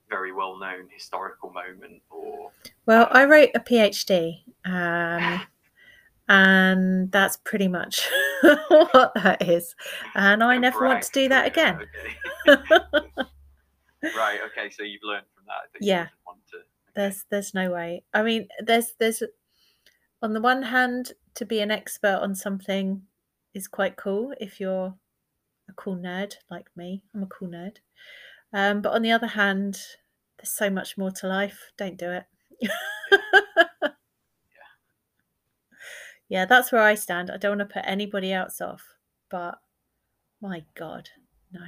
very 0.08 0.32
well-known 0.32 0.88
historical 0.90 1.50
moment, 1.50 2.02
or 2.08 2.50
Well, 2.86 3.08
I 3.10 3.26
wrote 3.26 3.50
a 3.54 3.60
PhD, 3.60 4.42
um, 4.64 5.42
and 6.28 7.12
that's 7.12 7.36
pretty 7.36 7.68
much 7.68 8.08
what 8.40 9.12
that 9.16 9.42
is. 9.42 9.76
And 10.14 10.42
I 10.42 10.56
never 10.56 10.80
want 10.86 11.02
to 11.02 11.12
do 11.12 11.28
that 11.28 11.46
again. 11.46 11.86
okay. 12.48 12.58
right. 14.16 14.40
Okay. 14.46 14.70
So 14.70 14.82
you've 14.82 15.02
learned 15.02 15.26
from 15.34 15.44
that. 15.46 15.78
Yeah. 15.80 15.98
wouldn't 15.98 16.10
Want 16.26 16.40
to, 16.52 16.56
okay. 16.56 16.66
There's 16.94 17.24
there's 17.30 17.54
no 17.54 17.70
way. 17.70 18.04
I 18.12 18.22
mean, 18.22 18.48
there's 18.64 18.94
there's 18.98 19.22
on 20.22 20.34
the 20.34 20.40
one 20.40 20.62
hand, 20.64 21.12
to 21.34 21.44
be 21.44 21.60
an 21.60 21.70
expert 21.70 22.18
on 22.20 22.34
something 22.34 23.02
is 23.54 23.68
quite 23.68 23.96
cool 23.96 24.34
if 24.40 24.60
you're 24.60 24.94
a 25.68 25.72
cool 25.74 25.96
nerd 25.96 26.34
like 26.50 26.66
me. 26.76 27.02
I'm 27.14 27.22
a 27.22 27.26
cool 27.26 27.48
nerd. 27.48 27.76
Um, 28.52 28.82
but 28.82 28.92
on 28.92 29.02
the 29.02 29.12
other 29.12 29.28
hand, 29.28 29.80
there's 30.38 30.50
so 30.50 30.70
much 30.70 30.98
more 30.98 31.10
to 31.12 31.26
life. 31.26 31.70
Don't 31.78 31.96
do 31.96 32.10
it. 32.10 32.24
yeah, 32.60 32.70
yeah, 36.28 36.44
that's 36.44 36.72
where 36.72 36.82
I 36.82 36.94
stand. 36.94 37.30
I 37.30 37.36
don't 37.36 37.58
want 37.58 37.70
to 37.70 37.74
put 37.74 37.84
anybody 37.86 38.32
else 38.32 38.60
off, 38.60 38.82
but 39.30 39.58
my 40.40 40.64
God, 40.76 41.08
no. 41.52 41.60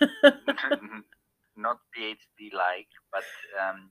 not 1.56 1.80
PhD 1.96 2.52
like, 2.54 2.88
but 3.12 3.24
um, 3.60 3.90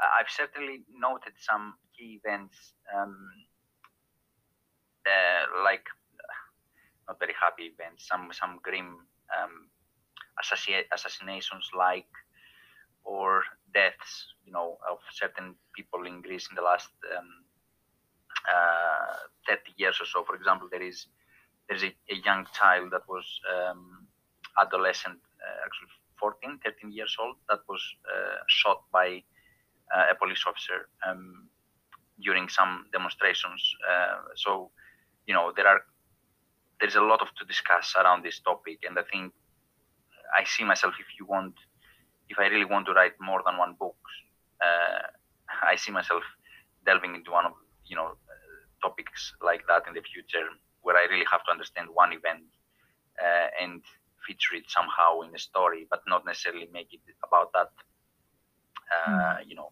I've 0.00 0.30
certainly 0.30 0.84
noted 0.92 1.32
some 1.38 1.74
key 1.96 2.20
events, 2.22 2.74
um, 2.94 3.16
uh, 5.06 5.62
like 5.64 5.86
uh, 6.20 6.34
not 7.08 7.18
very 7.18 7.34
happy 7.40 7.72
events, 7.74 8.06
some 8.08 8.30
some 8.32 8.60
grim 8.62 9.06
um, 9.36 9.68
assassina- 10.42 10.88
assassinations, 10.92 11.70
like 11.76 12.08
or 13.04 13.42
deaths, 13.72 14.34
you 14.44 14.52
know, 14.52 14.78
of 14.90 14.98
certain 15.12 15.54
people 15.74 16.04
in 16.06 16.20
Greece 16.20 16.48
in 16.50 16.56
the 16.56 16.62
last 16.62 16.90
um, 17.16 17.44
uh, 18.52 19.14
30 19.48 19.72
years 19.76 19.98
or 20.00 20.06
so. 20.06 20.24
For 20.24 20.34
example, 20.34 20.68
there 20.70 20.82
is 20.82 21.06
there's 21.68 21.82
a, 21.82 21.94
a 22.10 22.16
young 22.24 22.46
child 22.52 22.90
that 22.92 23.02
was 23.08 23.24
um, 23.54 24.06
adolescent, 24.60 25.18
uh, 25.42 25.64
actually 25.64 25.88
14, 26.18 26.58
13 26.64 26.92
years 26.92 27.16
old, 27.20 27.36
that 27.48 27.60
was 27.68 27.82
uh, 28.06 28.38
shot 28.48 28.82
by 28.92 29.22
a 29.94 30.14
police 30.14 30.44
officer 30.46 30.88
um, 31.06 31.48
during 32.20 32.48
some 32.48 32.86
demonstrations. 32.92 33.62
Uh, 33.88 34.16
so, 34.34 34.70
you 35.26 35.34
know, 35.34 35.52
there 35.54 35.66
are 35.66 35.82
there's 36.80 36.96
a 36.96 37.00
lot 37.00 37.22
of 37.22 37.28
to 37.36 37.44
discuss 37.46 37.94
around 37.96 38.22
this 38.22 38.40
topic, 38.40 38.78
and 38.86 38.98
I 38.98 39.02
think 39.10 39.32
I 40.36 40.44
see 40.44 40.64
myself 40.64 40.94
if 40.98 41.06
you 41.18 41.26
want, 41.26 41.54
if 42.28 42.38
I 42.38 42.46
really 42.46 42.64
want 42.64 42.86
to 42.86 42.92
write 42.92 43.14
more 43.20 43.42
than 43.46 43.56
one 43.56 43.74
book, 43.78 43.96
uh, 44.60 45.06
I 45.62 45.76
see 45.76 45.92
myself 45.92 46.22
delving 46.84 47.14
into 47.14 47.30
one 47.30 47.46
of 47.46 47.52
you 47.86 47.96
know 47.96 48.06
uh, 48.06 48.60
topics 48.82 49.32
like 49.42 49.62
that 49.68 49.84
in 49.88 49.94
the 49.94 50.02
future, 50.02 50.48
where 50.82 50.96
I 50.96 51.06
really 51.10 51.26
have 51.30 51.44
to 51.44 51.50
understand 51.50 51.88
one 51.92 52.12
event 52.12 52.44
uh, 53.22 53.48
and 53.62 53.82
feature 54.26 54.56
it 54.56 54.64
somehow 54.68 55.20
in 55.20 55.34
a 55.34 55.38
story, 55.38 55.86
but 55.88 56.02
not 56.06 56.26
necessarily 56.26 56.68
make 56.72 56.92
it 56.92 57.00
about 57.24 57.52
that. 57.54 57.70
Uh, 58.94 59.38
You 59.48 59.54
know, 59.56 59.70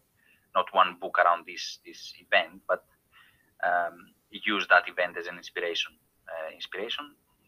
not 0.54 0.66
one 0.72 0.96
book 1.00 1.18
around 1.18 1.46
this 1.46 1.78
this 1.86 2.14
event, 2.24 2.62
but 2.68 2.82
um, 3.68 3.96
use 4.30 4.66
that 4.68 4.88
event 4.88 5.16
as 5.16 5.26
an 5.26 5.36
inspiration. 5.36 5.92
Uh, 6.32 6.50
inspiration, 6.54 7.04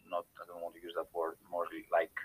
not 0.09 0.25
I 0.41 0.43
don't 0.47 0.61
want 0.63 0.75
to 0.75 0.81
use 0.87 0.95
that 0.95 1.09
word. 1.13 1.35
More 1.51 1.67
like 1.99 2.15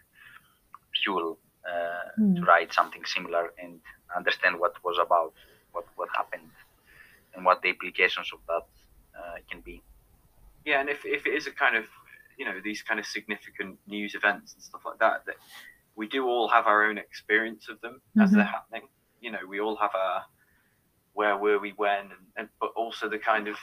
fuel 1.02 1.38
uh, 1.70 2.08
Hmm. 2.16 2.34
to 2.36 2.42
write 2.44 2.72
something 2.72 3.04
similar 3.04 3.44
and 3.62 3.80
understand 4.16 4.58
what 4.58 4.74
was 4.84 4.98
about, 4.98 5.32
what 5.72 5.86
what 5.96 6.08
happened, 6.16 6.50
and 7.34 7.44
what 7.44 7.62
the 7.62 7.68
implications 7.68 8.28
of 8.32 8.40
that 8.50 8.66
uh, 9.18 9.36
can 9.50 9.60
be. 9.62 9.82
yeah 10.64 10.80
and 10.80 10.88
if, 10.96 11.00
if 11.04 11.22
it 11.26 11.34
is 11.34 11.46
a 11.52 11.54
kind 11.64 11.76
of 11.80 11.86
you 12.38 12.44
know 12.46 12.56
these 12.68 12.82
kind 12.88 13.00
of 13.00 13.06
significant 13.16 13.72
news 13.94 14.12
events 14.20 14.48
and 14.54 14.62
stuff 14.68 14.82
like 14.88 14.98
that 15.06 15.18
that 15.26 15.36
we 15.98 16.04
do 16.16 16.20
all 16.32 16.48
have 16.56 16.66
our 16.72 16.80
own 16.88 16.98
experience 16.98 17.64
of 17.72 17.76
them 17.84 17.94
as 18.22 18.28
Mhm. 18.30 18.34
they're 18.36 18.54
happening 18.58 18.84
you 19.22 19.30
know 19.30 19.38
we 19.48 19.60
all 19.60 19.76
have 19.76 19.94
our 19.94 20.22
where 21.14 21.36
were 21.38 21.58
we 21.58 21.72
when 21.76 22.00
and, 22.14 22.26
and 22.36 22.48
but 22.60 22.70
also 22.76 23.08
the 23.08 23.18
kind 23.18 23.48
of 23.48 23.56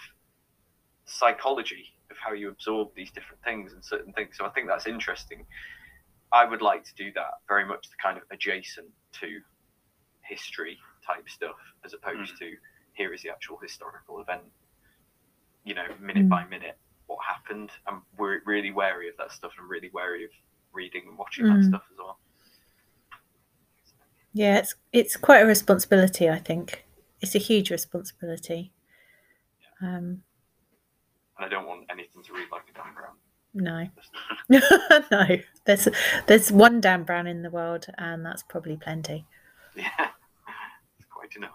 psychology 1.06 1.86
of 2.12 2.18
how 2.24 2.34
you 2.34 2.50
absorb 2.50 2.90
these 2.96 3.12
different 3.12 3.44
things 3.44 3.74
and 3.74 3.84
certain 3.84 4.14
things. 4.14 4.36
So 4.38 4.46
i 4.46 4.50
think 4.50 4.68
that's 4.68 4.88
interesting. 4.88 5.46
I 6.32 6.46
would 6.46 6.62
like 6.62 6.84
to 6.86 6.96
do 6.96 7.12
that 7.14 7.32
very 7.48 7.66
much 7.66 7.90
the 7.90 7.96
kind 8.02 8.18
of 8.18 8.24
adjacent 8.32 8.88
to 9.22 9.28
history 10.22 10.78
type 11.06 11.28
stuff 11.30 11.58
as 11.86 11.94
opposed 11.94 12.38
to 12.40 12.52
here 12.94 13.14
is 13.14 13.24
the 13.24 13.30
actual 13.32 13.58
historical 13.58 14.22
event 14.22 14.44
you 15.66 15.74
know 15.74 15.88
minute 16.00 16.26
Mm. 16.26 16.30
by 16.30 16.46
minute 16.46 16.78
what 17.08 17.20
happened. 17.26 17.72
I'm 17.88 18.04
we're 18.18 18.42
really 18.46 18.72
wary 18.72 19.10
of 19.10 19.16
that 19.18 19.32
stuff 19.32 19.52
and 19.58 19.68
really 19.70 19.90
wary 19.94 20.24
of 20.26 20.32
reading 20.74 21.04
and 21.08 21.18
watching 21.18 21.46
that 21.48 21.58
Mm. 21.62 21.70
stuff 21.70 21.84
as 21.92 21.98
well 21.98 22.20
Yeah, 24.34 24.58
it's 24.60 24.76
it's 24.92 25.18
quite 25.18 25.42
a 25.42 25.46
responsibility. 25.46 26.30
I 26.30 26.40
think 26.40 26.86
it's 27.22 27.36
a 27.36 27.40
huge 27.40 27.72
responsibility. 27.72 28.72
Um, 29.82 30.24
and 31.38 31.46
i 31.46 31.48
don't 31.48 31.66
want 31.66 31.86
anything 31.90 32.22
to 32.22 32.34
read 32.34 32.48
like 32.52 32.64
a 32.70 32.74
Dan 32.74 32.94
Brown. 32.94 33.16
no, 34.50 35.00
no. 35.12 35.38
There's 35.66 35.88
there's 36.28 36.52
one 36.52 36.82
Dan 36.82 37.04
Brown 37.04 37.28
in 37.28 37.42
the 37.42 37.50
world, 37.50 37.88
and 37.98 38.26
that's 38.26 38.44
probably 38.44 38.78
plenty. 38.78 39.26
yeah 39.76 40.10
it's 40.98 41.08
quite 41.10 41.36
enough 41.36 41.52